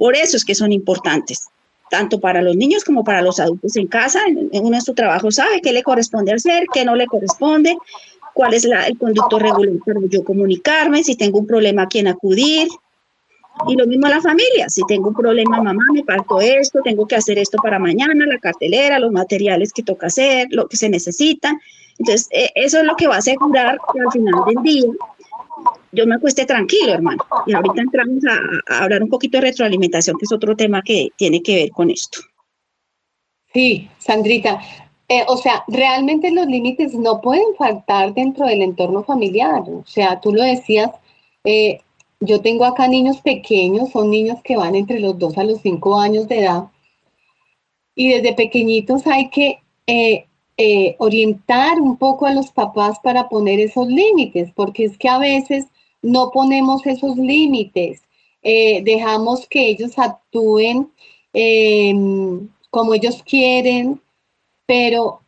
[0.00, 1.50] Por eso es que son importantes,
[1.90, 4.20] tanto para los niños como para los adultos en casa.
[4.26, 7.76] En, en uno de su trabajo sabe qué le corresponde hacer, qué no le corresponde,
[8.32, 12.68] cuál es el conducto regular para yo comunicarme, si tengo un problema a quién acudir.
[13.68, 17.06] Y lo mismo a la familia, si tengo un problema, mamá, me faltó esto, tengo
[17.06, 20.88] que hacer esto para mañana, la cartelera, los materiales que toca hacer, lo que se
[20.88, 21.60] necesitan.
[21.98, 24.86] Entonces, eh, eso es lo que va a asegurar que al final del día
[25.92, 27.24] yo me acueste tranquilo, hermano.
[27.46, 31.08] Y ahorita entramos a, a hablar un poquito de retroalimentación, que es otro tema que
[31.16, 32.20] tiene que ver con esto.
[33.52, 34.60] Sí, Sandrita,
[35.12, 39.62] eh, o sea, realmente los límites no pueden faltar dentro del entorno familiar.
[39.68, 40.90] O sea, tú lo decías,
[41.42, 41.80] eh,
[42.20, 46.00] yo tengo acá niños pequeños, son niños que van entre los 2 a los 5
[46.00, 46.64] años de edad.
[47.96, 50.26] Y desde pequeñitos hay que eh,
[50.98, 55.66] orientar un poco a los papás para poner esos límites, porque es que a veces
[56.02, 58.02] no ponemos esos límites,
[58.42, 60.90] dejamos que ellos actúen
[62.70, 64.00] como ellos quieren,
[64.66, 65.20] pero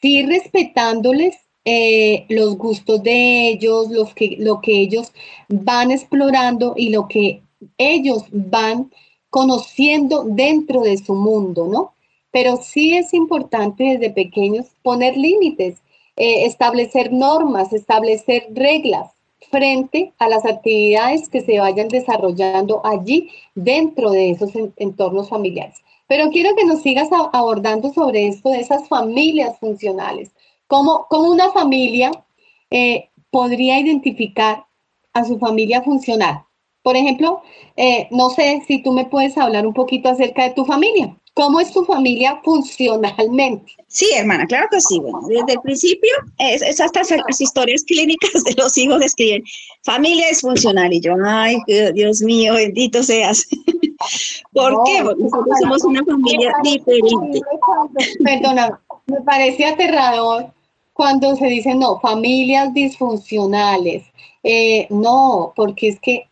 [0.00, 5.12] sí respetándoles eh, los gustos de ellos, los que, lo que ellos
[5.48, 7.42] van explorando y lo que
[7.76, 8.90] ellos van
[9.28, 11.92] conociendo dentro de su mundo, ¿no?
[12.30, 15.82] Pero sí es importante desde pequeños poner límites,
[16.16, 19.10] eh, establecer normas, establecer reglas
[19.50, 25.76] frente a las actividades que se vayan desarrollando allí dentro de esos entornos familiares.
[26.06, 30.32] Pero quiero que nos sigas abordando sobre esto de esas familias funcionales.
[30.66, 32.10] ¿Cómo, cómo una familia
[32.70, 34.66] eh, podría identificar
[35.12, 36.44] a su familia funcional?
[36.82, 37.42] Por ejemplo,
[37.76, 41.14] eh, no sé si tú me puedes hablar un poquito acerca de tu familia.
[41.38, 43.72] ¿Cómo es tu familia funcionalmente?
[43.86, 44.98] Sí, hermana, claro que sí.
[44.98, 49.44] Bueno, desde el principio, es, es hasta las historias clínicas de los hijos escriben,
[49.84, 50.92] familia disfuncional.
[50.92, 51.56] Y yo, ay,
[51.94, 53.46] Dios mío, bendito seas.
[54.52, 55.00] ¿Por qué?
[55.04, 57.40] Porque nosotros somos una familia diferente.
[58.24, 60.52] Perdona, me parece aterrador
[60.92, 64.02] cuando se dice, no, familias disfuncionales.
[64.42, 66.28] Eh, no, porque es que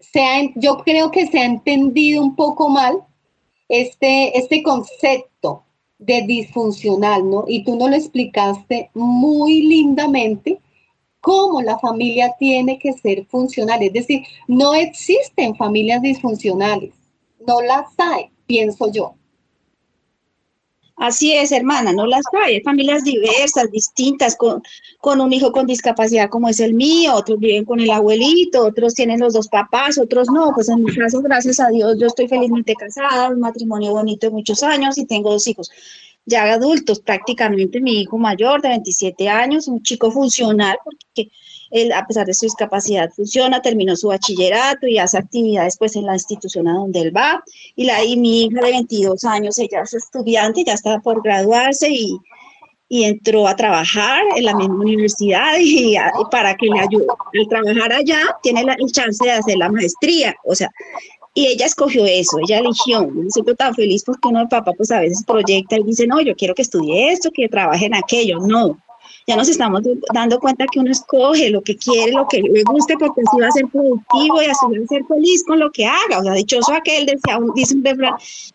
[0.00, 3.02] se ha, yo creo que se ha entendido un poco mal
[3.68, 5.64] este, este concepto
[5.98, 7.44] de disfuncional, ¿no?
[7.46, 10.60] Y tú nos lo explicaste muy lindamente
[11.20, 13.82] cómo la familia tiene que ser funcional.
[13.82, 16.94] Es decir, no existen familias disfuncionales,
[17.46, 19.14] no las hay, pienso yo.
[20.96, 22.54] Así es, hermana, no las hay.
[22.54, 24.62] Hay familias diversas, distintas, con,
[24.98, 28.94] con un hijo con discapacidad como es el mío, otros viven con el abuelito, otros
[28.94, 30.52] tienen los dos papás, otros no.
[30.54, 34.32] Pues en mi caso, gracias a Dios, yo estoy felizmente casada, un matrimonio bonito de
[34.32, 35.70] muchos años y tengo dos hijos
[36.26, 41.30] ya adultos, prácticamente mi hijo mayor de 27 años, un chico funcional, porque
[41.94, 46.14] a pesar de su discapacidad, funciona, terminó su bachillerato y hace actividades pues en la
[46.14, 47.42] institución a donde él va.
[47.74, 51.88] Y, la, y mi hija de 22 años, ella es estudiante, ya está por graduarse
[51.90, 52.18] y,
[52.88, 55.96] y entró a trabajar en la misma universidad y,
[56.30, 57.06] para que le ayude.
[57.08, 60.36] Al trabajar allá, tiene la, el chance de hacer la maestría.
[60.44, 60.70] O sea,
[61.34, 63.06] y ella escogió eso, ella eligió.
[63.08, 66.20] Me siento tan feliz porque uno de papá pues a veces proyecta y dice, no,
[66.22, 68.38] yo quiero que estudie esto, que trabaje en aquello.
[68.38, 68.78] No,
[69.26, 69.82] ya nos estamos
[70.14, 73.48] dando cuenta que uno escoge lo que quiere, lo que le guste, porque así va
[73.48, 76.20] a ser productivo y así va a ser feliz con lo que haga.
[76.20, 77.84] O sea, dichoso aquel, decía, dice un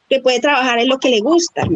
[0.08, 1.68] que puede trabajar en lo que le gusta.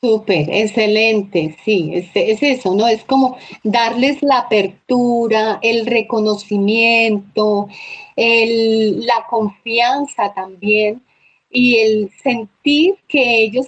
[0.00, 2.86] Súper, excelente, sí, es, es, eso, ¿no?
[2.86, 7.68] Es como darles la apertura, el reconocimiento,
[8.14, 11.02] el, la confianza también
[11.48, 13.66] y el sentir que ellos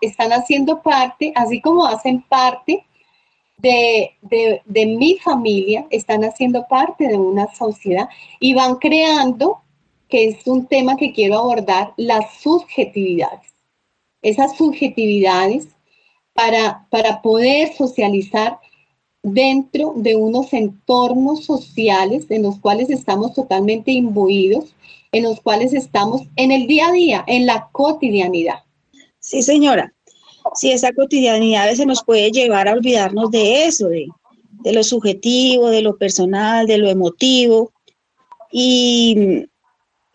[0.00, 2.86] están haciendo parte, así como hacen parte
[3.58, 9.62] de, de, mi familia, están haciendo parte de una sociedad y van creando,
[10.08, 13.54] que es un tema que quiero abordar, las subjetividades.
[14.22, 15.68] Esas subjetividades
[16.32, 18.58] para, para poder socializar
[19.22, 24.74] dentro de unos entornos sociales en los cuales estamos totalmente imbuidos,
[25.12, 28.64] en los cuales estamos en el día a día, en la cotidianidad.
[29.18, 29.95] Sí, señora
[30.54, 34.08] si esa cotidianidad a veces nos puede llevar a olvidarnos de eso, de,
[34.64, 37.72] lo subjetivo, de lo personal, de lo emotivo.
[38.50, 39.46] Y,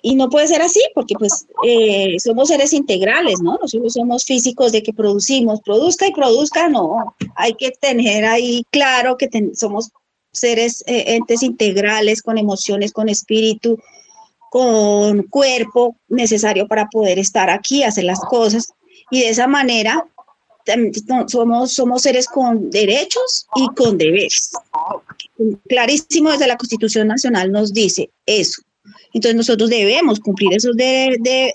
[0.04, 3.60] no puede ser así, porque pues eh, somos seres integrales, ¿no?
[3.62, 7.16] Nosotros somos físicos de que producimos, produzca y produzca, no.
[7.36, 9.92] Hay que tener ahí claro que somos
[10.32, 13.78] seres, eh, entes integrales, con emociones, con espíritu,
[14.52, 18.74] con cuerpo necesario para poder estar aquí, hacer las cosas.
[19.10, 20.06] Y de esa manera
[21.28, 24.52] somos, somos seres con derechos y con deberes.
[25.68, 28.62] Clarísimo desde la Constitución Nacional nos dice eso.
[29.14, 31.52] Entonces nosotros debemos cumplir esos, de,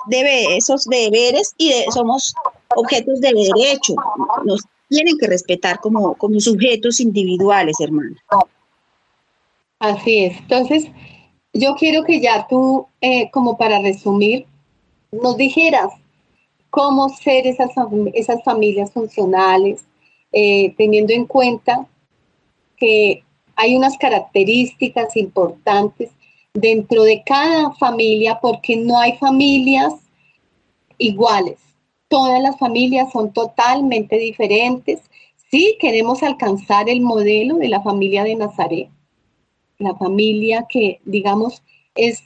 [0.57, 2.35] esos deberes y somos
[2.75, 3.95] objetos de derecho.
[4.45, 8.17] Nos tienen que respetar como, como sujetos individuales, hermana.
[9.79, 10.39] Así es.
[10.39, 10.85] Entonces,
[11.53, 14.47] yo quiero que ya tú, eh, como para resumir,
[15.11, 15.89] nos dijeras
[16.77, 17.71] cómo ser esas,
[18.13, 19.87] esas familias funcionales,
[20.31, 21.87] eh, teniendo en cuenta
[22.77, 23.25] que
[23.55, 26.11] hay unas características importantes
[26.53, 29.95] dentro de cada familia, porque no hay familias
[30.99, 31.57] iguales.
[32.09, 35.01] Todas las familias son totalmente diferentes.
[35.51, 38.91] Sí, queremos alcanzar el modelo de la familia de Nazaret,
[39.79, 41.63] la familia que, digamos,
[41.95, 42.25] es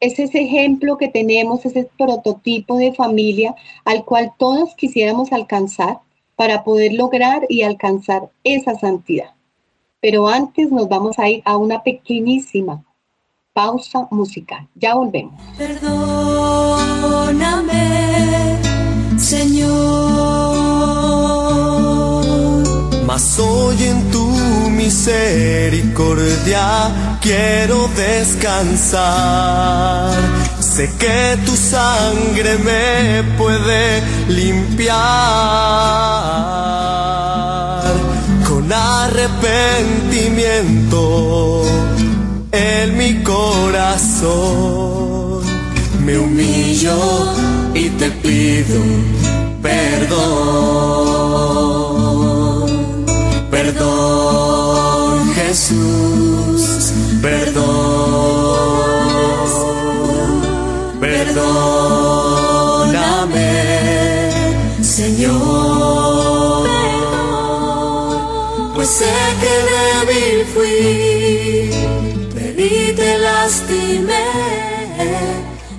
[0.00, 6.00] es ese ejemplo que tenemos, ese prototipo de familia al cual todos quisiéramos alcanzar
[6.36, 9.34] para poder lograr y alcanzar esa santidad.
[10.00, 12.82] Pero antes nos vamos a ir a una pequeñísima
[13.52, 14.66] pausa musical.
[14.74, 15.34] Ya volvemos.
[15.58, 16.56] Perdóname,
[19.18, 20.40] Señor.
[23.06, 24.29] Mas hoy en tu
[24.80, 26.64] misericordia
[27.20, 28.98] quiero descansar.
[30.58, 34.96] Sé que tu sangre me puede limpiar
[38.48, 41.64] con arrepentimiento
[42.52, 44.30] en mi corazón.
[46.04, 46.96] Me humillo
[47.74, 48.80] y te pido
[49.62, 51.09] perdón.
[55.50, 57.66] Jesús, perdón,
[61.00, 61.40] perdóname,
[64.80, 66.68] Señor,
[67.42, 71.70] Perdón, pues sé que débil fui,
[72.32, 74.28] pedí, te lastimé,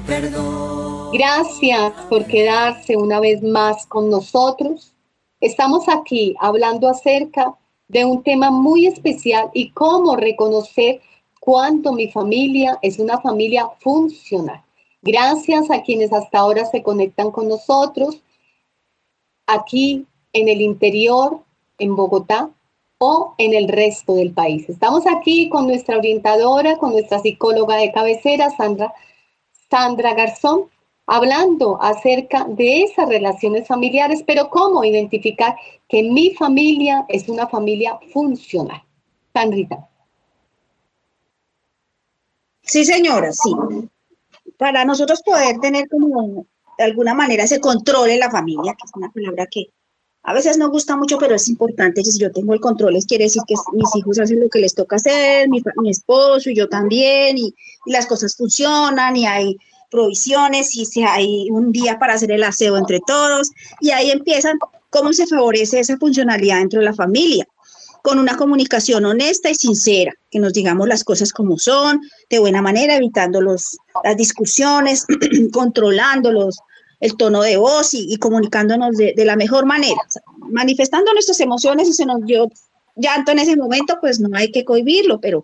[0.06, 1.12] perdón.
[1.14, 4.94] Gracias por quedarse una vez más con nosotros.
[5.40, 7.56] Estamos aquí hablando acerca
[7.92, 11.02] de un tema muy especial y cómo reconocer
[11.42, 14.64] cuánto mi familia es una familia funcional.
[15.02, 18.22] Gracias a quienes hasta ahora se conectan con nosotros
[19.46, 21.42] aquí en el interior,
[21.80, 22.50] en Bogotá
[22.98, 24.70] o en el resto del país.
[24.70, 28.94] Estamos aquí con nuestra orientadora, con nuestra psicóloga de cabecera, Sandra,
[29.70, 30.70] Sandra Garzón,
[31.12, 35.58] hablando acerca de esas relaciones familiares, pero cómo identificar
[35.90, 38.82] que mi familia es una familia funcional.
[39.34, 39.90] Sandrita.
[42.62, 43.52] Sí, señora, sí.
[44.58, 46.46] Para nosotros poder tener como
[46.78, 49.66] de alguna manera ese control en la familia, que es una palabra que
[50.24, 52.06] a veces no gusta mucho, pero es importante.
[52.06, 54.74] Si yo tengo el control, es quiere decir que mis hijos hacen lo que les
[54.74, 57.54] toca hacer, mi, esposo y yo también, y,
[57.86, 59.58] y, las cosas funcionan y hay
[59.92, 63.52] provisiones si hay un día para hacer el aseo entre todos.
[63.80, 64.58] Y ahí empiezan
[64.90, 67.48] cómo se favorece esa funcionalidad dentro de la familia.
[68.02, 72.62] Con una comunicación honesta y sincera, que nos digamos las cosas como son, de buena
[72.62, 75.06] manera, evitando los, las discusiones,
[75.54, 76.58] controlándolos,
[77.00, 80.02] el tono de voz y, comunicándonos de, la mejor manera,
[80.38, 82.48] manifestando nuestras emociones y se nos dio
[82.96, 85.44] llanto en ese momento, pues no hay que cohibirlo, pero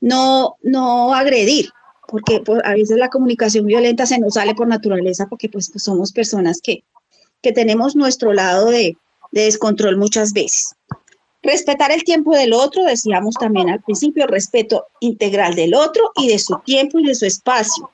[0.00, 1.70] no, no agredir,
[2.08, 5.84] porque pues, a veces la comunicación violenta se nos sale por naturaleza, porque pues, pues
[5.84, 6.82] somos personas que,
[7.42, 8.96] que tenemos nuestro lado de,
[9.30, 10.74] de descontrol muchas veces.
[11.42, 16.38] Respetar el tiempo del otro, decíamos también al principio, respeto integral del otro y de
[16.38, 17.90] su tiempo y de su espacio.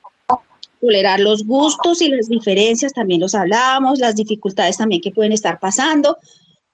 [0.79, 5.59] Tolerar los gustos y las diferencias, también los hablábamos, las dificultades también que pueden estar
[5.59, 6.17] pasando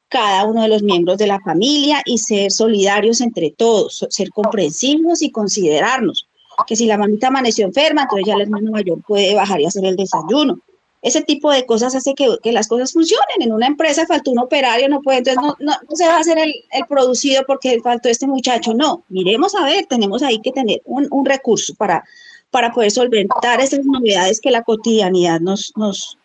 [0.08, 5.22] cada uno de los miembros de la familia y ser solidarios entre todos, ser comprensivos
[5.22, 6.28] y considerarnos.
[6.66, 9.86] Que si la mamita amaneció enferma, entonces ya el hermano mayor puede bajar y hacer
[9.86, 10.60] el desayuno
[11.02, 13.42] ese tipo de cosas hace que, las cosas funcionen.
[13.42, 16.38] En una empresa faltó un operario, no puede, entonces no, no, se va a hacer
[16.38, 16.54] el,
[16.88, 18.74] producido porque faltó este muchacho.
[18.74, 22.04] No, miremos a ver, tenemos ahí que tener un, recurso para,
[22.52, 26.18] para poder solventar esas novedades que la cotidianidad nos, nos,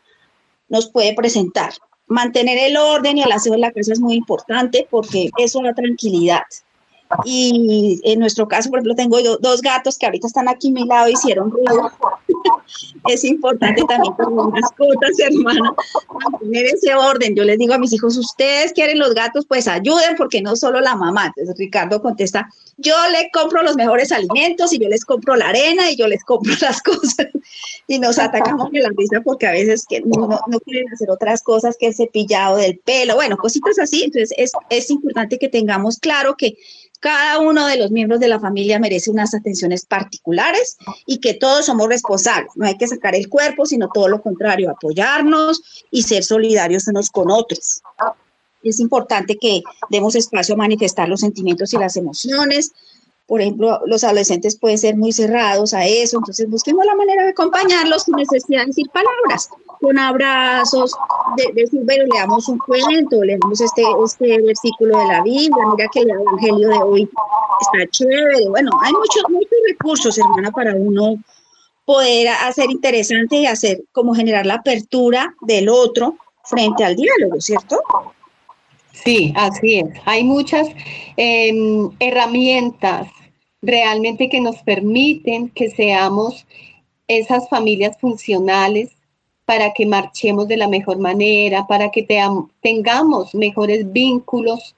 [0.69, 1.73] nos puede presentar.
[2.09, 5.73] Mantener el orden y el aseo de la casa es muy importante porque eso da
[5.73, 6.43] tranquilidad.
[7.25, 10.85] Y en nuestro caso, por ejemplo, tengo dos gatos que ahorita están aquí a mi
[10.87, 11.91] lado, hicieron ruido.
[13.09, 15.75] es importante también las mascotas, hermana,
[16.23, 17.35] mantener ese orden.
[17.35, 20.81] Yo les digo a mis hijos, ustedes quieren los gatos, pues ayuden, porque no solo
[20.81, 21.27] la mamá.
[21.27, 22.49] Entonces Ricardo contesta,
[22.79, 26.23] yo le compro los mejores alimentos y yo les compro la arena y yo les
[26.25, 27.29] compro las cosas.
[27.87, 31.77] y nos atacamos de la risa porque a veces que no, quieren hacer otras cosas
[31.79, 34.05] que el cepillado del pelo, bueno, cositas así.
[34.05, 36.57] Entonces es, es importante que tengamos claro que
[37.01, 41.67] cada uno de los miembros de la familia merece unas atenciones particulares y que todos
[41.67, 42.51] somos responsables.
[42.57, 47.11] No hay que sacar el cuerpo, sino todo lo contrario, apoyarnos y ser solidarios unos
[47.11, 47.83] con otros.
[48.69, 52.73] Es importante que demos espacio a manifestar los sentimientos y las emociones,
[53.27, 57.31] por ejemplo, los adolescentes pueden ser muy cerrados a eso, entonces busquemos la manera de
[57.31, 59.49] acompañarlos sin necesidad de decir palabras,
[59.81, 60.93] con abrazos,
[61.37, 65.67] de, decir, bueno, le damos un cuento, le damos este, este versículo de la Biblia,
[65.75, 67.11] mira que el Evangelio de hoy
[67.61, 71.17] está chévere, bueno, hay muchos, muchos recursos, hermana, para uno
[71.85, 77.81] poder hacer interesante y hacer como generar la apertura del otro frente al diálogo, ¿cierto?
[79.05, 79.89] Sí, así es.
[80.05, 80.69] Hay muchas
[81.17, 83.09] em, herramientas
[83.63, 86.47] realmente que nos permiten que seamos
[87.09, 88.91] esas familias funcionales
[89.45, 92.07] para que marchemos de la mejor manera, para que
[92.63, 94.75] tengamos mejores vínculos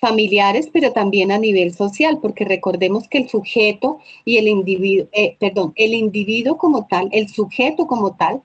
[0.00, 5.36] familiares, pero también a nivel social, porque recordemos que el sujeto y el individuo, eh,
[5.38, 8.42] perdón, el individuo como tal, el sujeto como tal,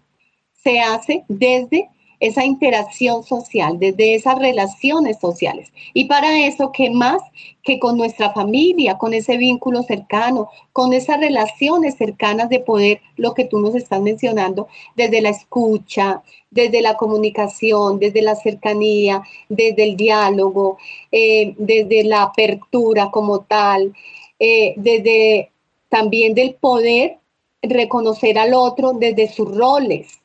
[0.63, 1.89] se hace desde
[2.23, 5.73] esa interacción social, desde esas relaciones sociales.
[5.93, 7.21] Y para eso, ¿qué más
[7.61, 13.33] que con nuestra familia, con ese vínculo cercano, con esas relaciones cercanas de poder, lo
[13.33, 19.83] que tú nos estás mencionando, desde la escucha, desde la comunicación, desde la cercanía, desde
[19.83, 20.77] el diálogo,
[21.11, 23.93] eh, desde la apertura como tal,
[24.39, 25.51] eh, desde
[25.89, 27.17] también del poder
[27.61, 30.22] reconocer al otro desde sus roles,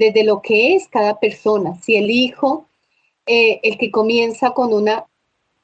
[0.00, 1.78] desde lo que es cada persona.
[1.82, 2.66] Si el hijo,
[3.26, 5.04] eh, el que comienza con una,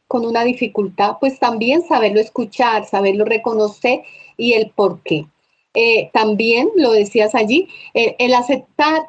[0.06, 4.02] con una dificultad, pues también saberlo escuchar, saberlo reconocer
[4.36, 5.24] y el por qué.
[5.72, 9.08] Eh, también lo decías allí, el aceptar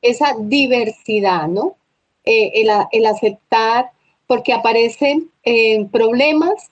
[0.00, 1.76] esa diversidad, ¿no?
[2.24, 3.90] Eh, el, aceptar
[4.26, 5.30] porque aparecen
[5.90, 6.70] problemas,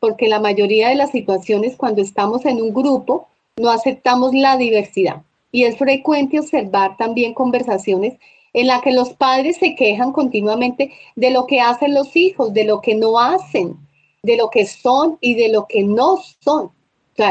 [0.00, 5.22] porque la mayoría de las situaciones cuando estamos en un grupo no aceptamos la diversidad.
[5.56, 8.18] Y es frecuente observar también conversaciones
[8.52, 12.64] en las que los padres se quejan continuamente de lo que hacen los hijos, de
[12.64, 13.74] lo que no hacen,
[14.22, 16.72] de lo que son y de lo que no son.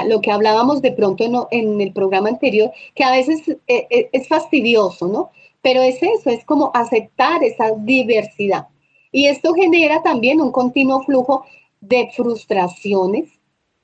[0.07, 4.27] Lo que hablábamos de pronto en, el programa anterior, que a veces eh, eh, es
[4.27, 5.29] fastidioso, ¿no?
[5.61, 8.69] Pero es eso, es como aceptar esa diversidad.
[9.11, 11.45] Y esto genera también un continuo flujo
[11.79, 13.29] de frustraciones,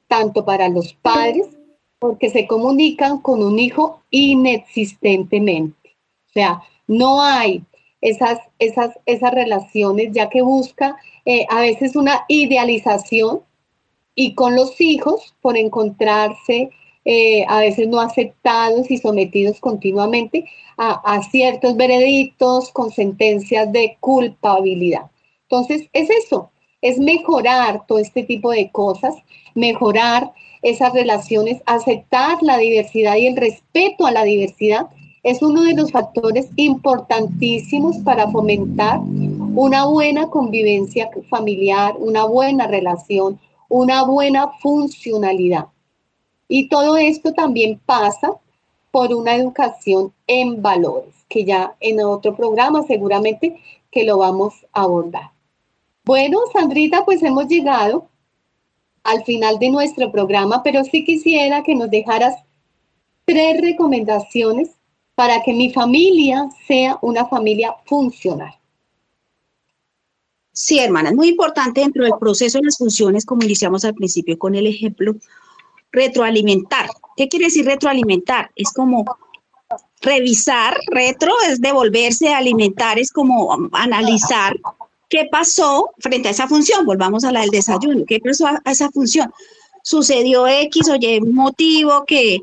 [0.07, 1.45] tanto para los padres,
[2.01, 5.91] porque se comunican con un hijo inexistentemente.
[6.29, 7.61] O sea, no hay
[8.01, 13.41] esas, esas, esas relaciones, ya que busca eh, a veces una idealización
[14.15, 16.71] y con los hijos por encontrarse
[17.05, 20.45] eh, a veces no aceptados y sometidos continuamente
[20.77, 25.11] a, ciertos veredictos con sentencias de culpabilidad.
[25.43, 26.49] Entonces, es eso,
[26.81, 29.13] es mejorar todo este tipo de cosas,
[29.53, 30.31] mejorar
[30.61, 34.87] esas relaciones, aceptar la diversidad y el respeto a la diversidad
[35.23, 43.39] es uno de los factores importantísimos para fomentar una buena convivencia familiar, una buena relación,
[43.69, 45.67] una buena funcionalidad.
[46.47, 48.33] Y todo esto también pasa
[48.91, 53.59] por una educación en valores, que ya en otro programa seguramente
[53.91, 55.31] que lo vamos a abordar.
[56.03, 58.07] Bueno, Sandrita, pues hemos llegado
[59.03, 62.35] al final de nuestro programa, pero sí quisiera que nos dejaras
[63.25, 64.69] tres recomendaciones
[65.15, 68.53] para que mi familia sea una familia funcional.
[70.53, 74.37] Sí, hermana, es muy importante dentro del proceso de las funciones, como iniciamos al principio
[74.37, 75.15] con el ejemplo,
[75.91, 76.89] retroalimentar.
[77.15, 78.51] ¿Qué quiere decir retroalimentar?
[78.55, 79.05] Es como
[80.01, 84.57] revisar, retro es devolverse, alimentar es como analizar
[85.11, 86.85] qué pasó frente a esa función.
[86.85, 88.05] Volvamos a la del desayuno.
[88.07, 89.31] ¿Qué pasó a esa función?
[89.83, 92.39] Sucedió X o Y motivo que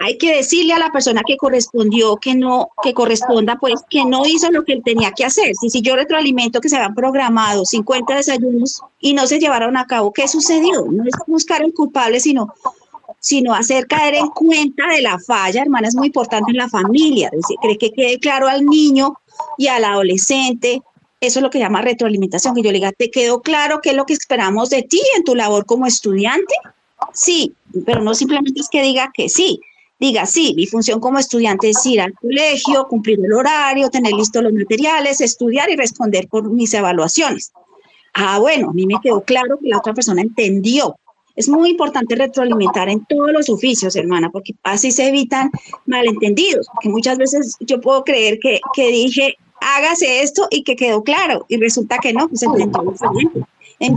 [0.00, 4.26] hay que decirle a la persona que correspondió que no, que corresponda, pues que no
[4.26, 5.54] hizo lo que él tenía que hacer.
[5.54, 9.86] Si, si yo retroalimento que se habían programado 50 desayunos y no se llevaron a
[9.86, 10.84] cabo, ¿qué sucedió?
[10.90, 12.54] No es buscar el culpable, sino,
[13.20, 17.30] sino hacer caer en cuenta de la falla, hermana, es muy importante en la familia.
[17.60, 19.14] cree que quede claro al niño
[19.56, 20.82] y al adolescente.
[21.20, 23.96] Eso es lo que llama retroalimentación, que yo le diga, ¿te quedó claro qué es
[23.96, 26.54] lo que esperamos de ti en tu labor como estudiante?
[27.12, 27.54] Sí,
[27.84, 29.60] pero no simplemente es que diga que sí,
[29.98, 34.42] diga, sí, mi función como estudiante es ir al colegio, cumplir el horario, tener listos
[34.42, 37.52] los materiales, estudiar y responder por mis evaluaciones.
[38.14, 40.96] Ah, bueno, a mí me quedó claro que la otra persona entendió.
[41.34, 45.50] Es muy importante retroalimentar en todos los oficios, hermana, porque así se evitan
[45.86, 51.02] malentendidos, porque muchas veces yo puedo creer que, que dije, hágase esto y que quedó
[51.02, 53.46] claro, y resulta que no, pues entendió diferente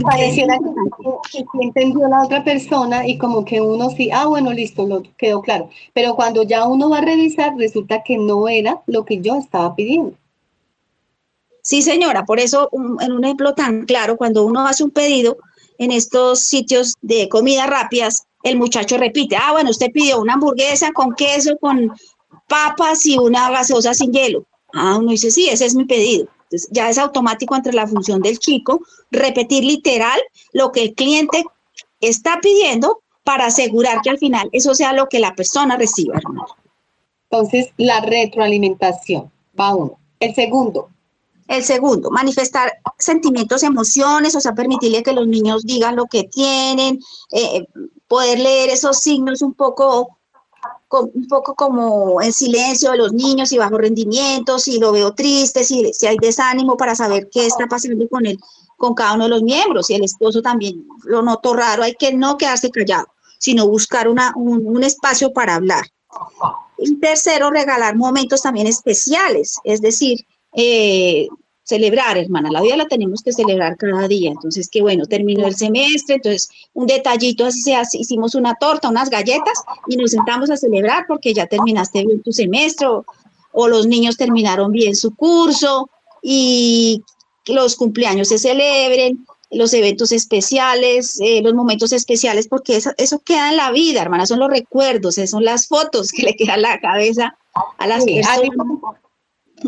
[0.02, 0.58] pareciera
[1.30, 5.42] que, entendió la otra persona y como que uno sí, ah, bueno, listo, lo quedó
[5.42, 5.70] claro.
[5.92, 9.74] Pero cuando ya uno va a revisar, resulta que no era lo que yo estaba
[9.74, 10.14] pidiendo.
[11.62, 15.38] Sí, señora, por eso en un ejemplo tan claro, cuando uno hace un pedido
[15.78, 20.92] en estos sitios de comida rápidas, el muchacho repite, ah, bueno, usted pidió una hamburguesa
[20.92, 21.92] con queso, con
[22.48, 24.44] papas y una gaseosa sin hielo.
[24.74, 26.28] Ah, uno dice, sí, ese es mi pedido
[26.70, 30.20] ya es automático entre la función del chico repetir literal
[30.52, 31.44] lo que el cliente
[32.00, 36.20] está pidiendo para asegurar que al final eso sea lo que la persona reciba,
[37.30, 39.98] Entonces, la retroalimentación va uno.
[40.18, 40.88] El segundo.
[41.48, 46.98] El segundo, manifestar sentimientos, emociones, o sea, permitirle que los niños digan lo que tienen,
[47.30, 47.66] eh,
[48.08, 50.18] poder leer esos signos un poco
[51.00, 55.64] un poco como en silencio de los niños y bajo rendimiento, si lo veo triste,
[55.64, 58.38] si, si hay desánimo para saber qué está pasando con él,
[58.76, 59.90] con cada uno de los miembros.
[59.90, 63.06] Y el esposo también lo noto raro, hay que no quedarse callado,
[63.38, 65.84] sino buscar una, un, espacio para hablar.
[66.78, 71.28] Y tercero, regalar momentos también especiales, es decir, eh,
[71.64, 74.30] celebrar, hermana, la vida la tenemos que celebrar cada día.
[74.30, 79.10] Entonces, qué bueno, terminó el semestre, entonces un detallito, así sea, hicimos una torta, unas
[79.10, 83.04] galletas y nos sentamos a celebrar porque ya terminaste bien tu semestre o,
[83.68, 85.88] los niños terminaron bien su curso
[86.22, 87.02] y
[87.46, 93.50] los cumpleaños se celebren, los eventos especiales, eh, los momentos especiales, porque eso, eso, queda
[93.50, 96.80] en la vida, hermana, son los recuerdos, son las fotos que le quedan en la
[96.80, 97.36] cabeza
[97.76, 98.48] a las personas.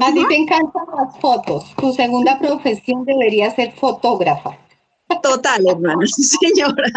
[0.01, 1.64] A ti te encantan las fotos.
[1.76, 4.59] Tu segunda profesión debería ser fotógrafa.
[5.22, 6.90] Total, hermano, señora.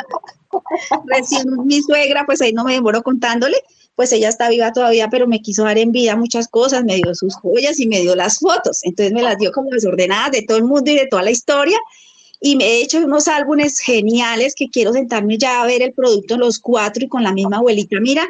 [1.06, 3.58] Recién mi suegra, pues ahí no me demoro contándole,
[3.96, 7.14] pues ella está viva todavía, pero me quiso dar en vida muchas cosas, me dio
[7.16, 8.80] sus joyas y me dio las fotos.
[8.84, 11.78] Entonces me las dio como desordenadas de todo el mundo y de toda la historia.
[12.40, 16.38] Y me he hecho unos álbumes geniales que quiero sentarme ya a ver el producto
[16.38, 18.00] los cuatro y con la misma abuelita.
[18.00, 18.28] Mira,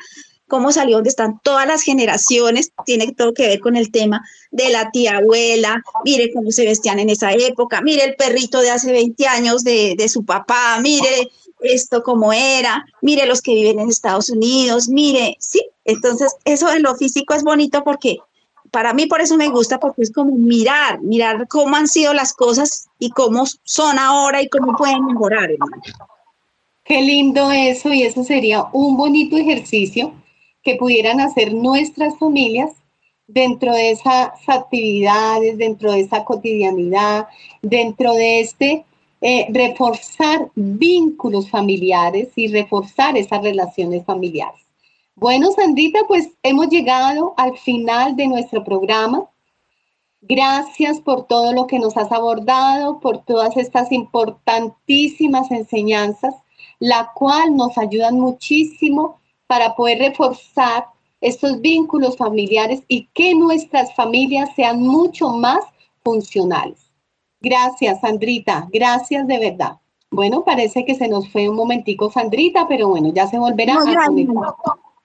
[0.47, 4.69] cómo salió, donde están todas las generaciones, tiene todo que ver con el tema de
[4.69, 8.91] la tía abuela, mire cómo se vestían en esa época, mire el perrito de hace
[8.91, 11.29] 20 años de, de su papá, mire
[11.59, 16.83] esto como era, mire los que viven en Estados Unidos, mire, sí, entonces eso en
[16.83, 18.17] lo físico es bonito porque
[18.71, 22.33] para mí por eso me gusta, porque es como mirar, mirar cómo han sido las
[22.33, 25.49] cosas y cómo son ahora y cómo pueden mejorar.
[26.83, 30.13] Qué lindo eso y eso sería un bonito ejercicio
[30.67, 32.73] que pudieran hacer nuestras familias
[33.25, 37.27] dentro de esas actividades, dentro de esa cotidianidad,
[37.61, 38.85] dentro de este
[39.21, 44.59] eh, reforzar vínculos familiares y reforzar esas relaciones familiares.
[45.15, 49.23] Bueno, Sandrita, pues hemos llegado al final de nuestro programa.
[50.19, 56.35] Gracias por todo lo que nos has abordado, por todas estas importantísimas enseñanzas,
[56.79, 60.85] la cual nos ayudan muchísimo para poder reforzar
[61.21, 65.59] estos vínculos familiares y que nuestras familias sean mucho más
[66.03, 66.91] funcionales.
[67.41, 68.67] Gracias, Sandrita.
[68.71, 69.77] Gracias de verdad.
[70.09, 74.05] Bueno, parece que se nos fue un momentico, Sandrita, pero bueno, ya se volverá a
[74.05, 74.53] conectar.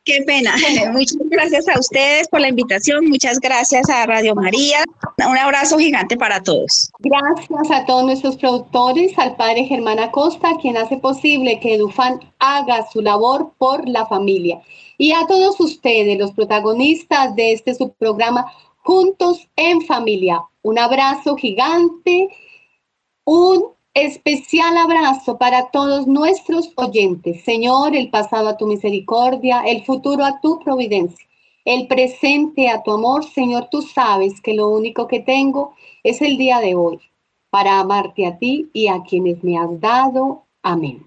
[0.04, 0.54] Qué pena.
[0.92, 3.08] Muchas gracias a ustedes por la invitación.
[3.08, 4.84] Muchas gracias a Radio María.
[5.18, 6.90] Un abrazo gigante para todos.
[6.98, 12.84] Gracias a todos nuestros productores, al padre Germán Acosta, quien hace posible que Edufan haga
[12.90, 14.60] su labor por la familia.
[14.98, 18.46] Y a todos ustedes, los protagonistas de este subprograma,
[18.78, 20.42] Juntos en Familia.
[20.62, 22.28] Un abrazo gigante.
[23.24, 27.44] Un Especial abrazo para todos nuestros oyentes.
[27.44, 31.26] Señor, el pasado a tu misericordia, el futuro a tu providencia,
[31.66, 33.22] el presente a tu amor.
[33.24, 37.00] Señor, tú sabes que lo único que tengo es el día de hoy
[37.50, 40.44] para amarte a ti y a quienes me has dado.
[40.62, 41.06] Amén.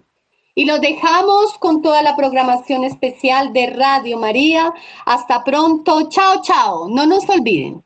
[0.53, 4.71] Y lo dejamos con toda la programación especial de Radio María.
[5.07, 6.07] Hasta pronto.
[6.09, 6.88] Chao, chao.
[6.88, 7.83] No nos olviden.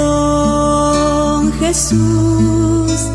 [0.00, 1.52] Perdón.
[1.60, 3.10] Jesús,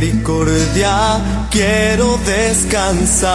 [0.00, 1.20] misericordia
[1.50, 3.28] quiero descansar.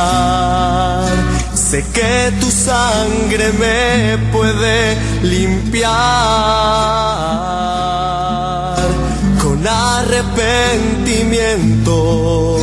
[1.54, 5.86] Sé que tu sangre me puede limpiar
[9.42, 12.58] con arrepentimiento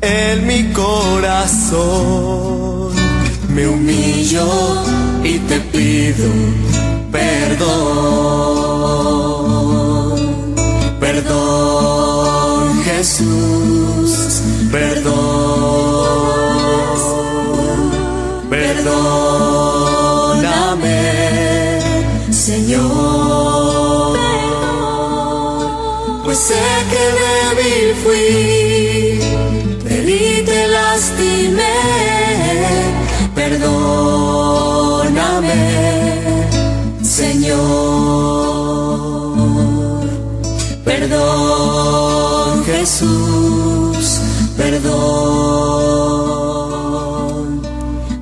[0.00, 1.90] en mi corazón.
[3.54, 4.48] Me humillo
[5.22, 6.30] y te pido
[7.12, 8.59] perdón.
[13.00, 14.12] Jesús,
[14.70, 15.16] perdón,
[18.50, 19.00] perdóname,
[22.30, 24.18] Señor.
[26.26, 28.28] Pues sé que débil fui,
[29.88, 31.78] herí, te lastimé,
[33.34, 34.10] perdóname,
[37.02, 37.70] Señor.
[40.84, 42.09] Perdón,
[42.72, 44.20] Jesús,
[44.56, 44.90] perdón,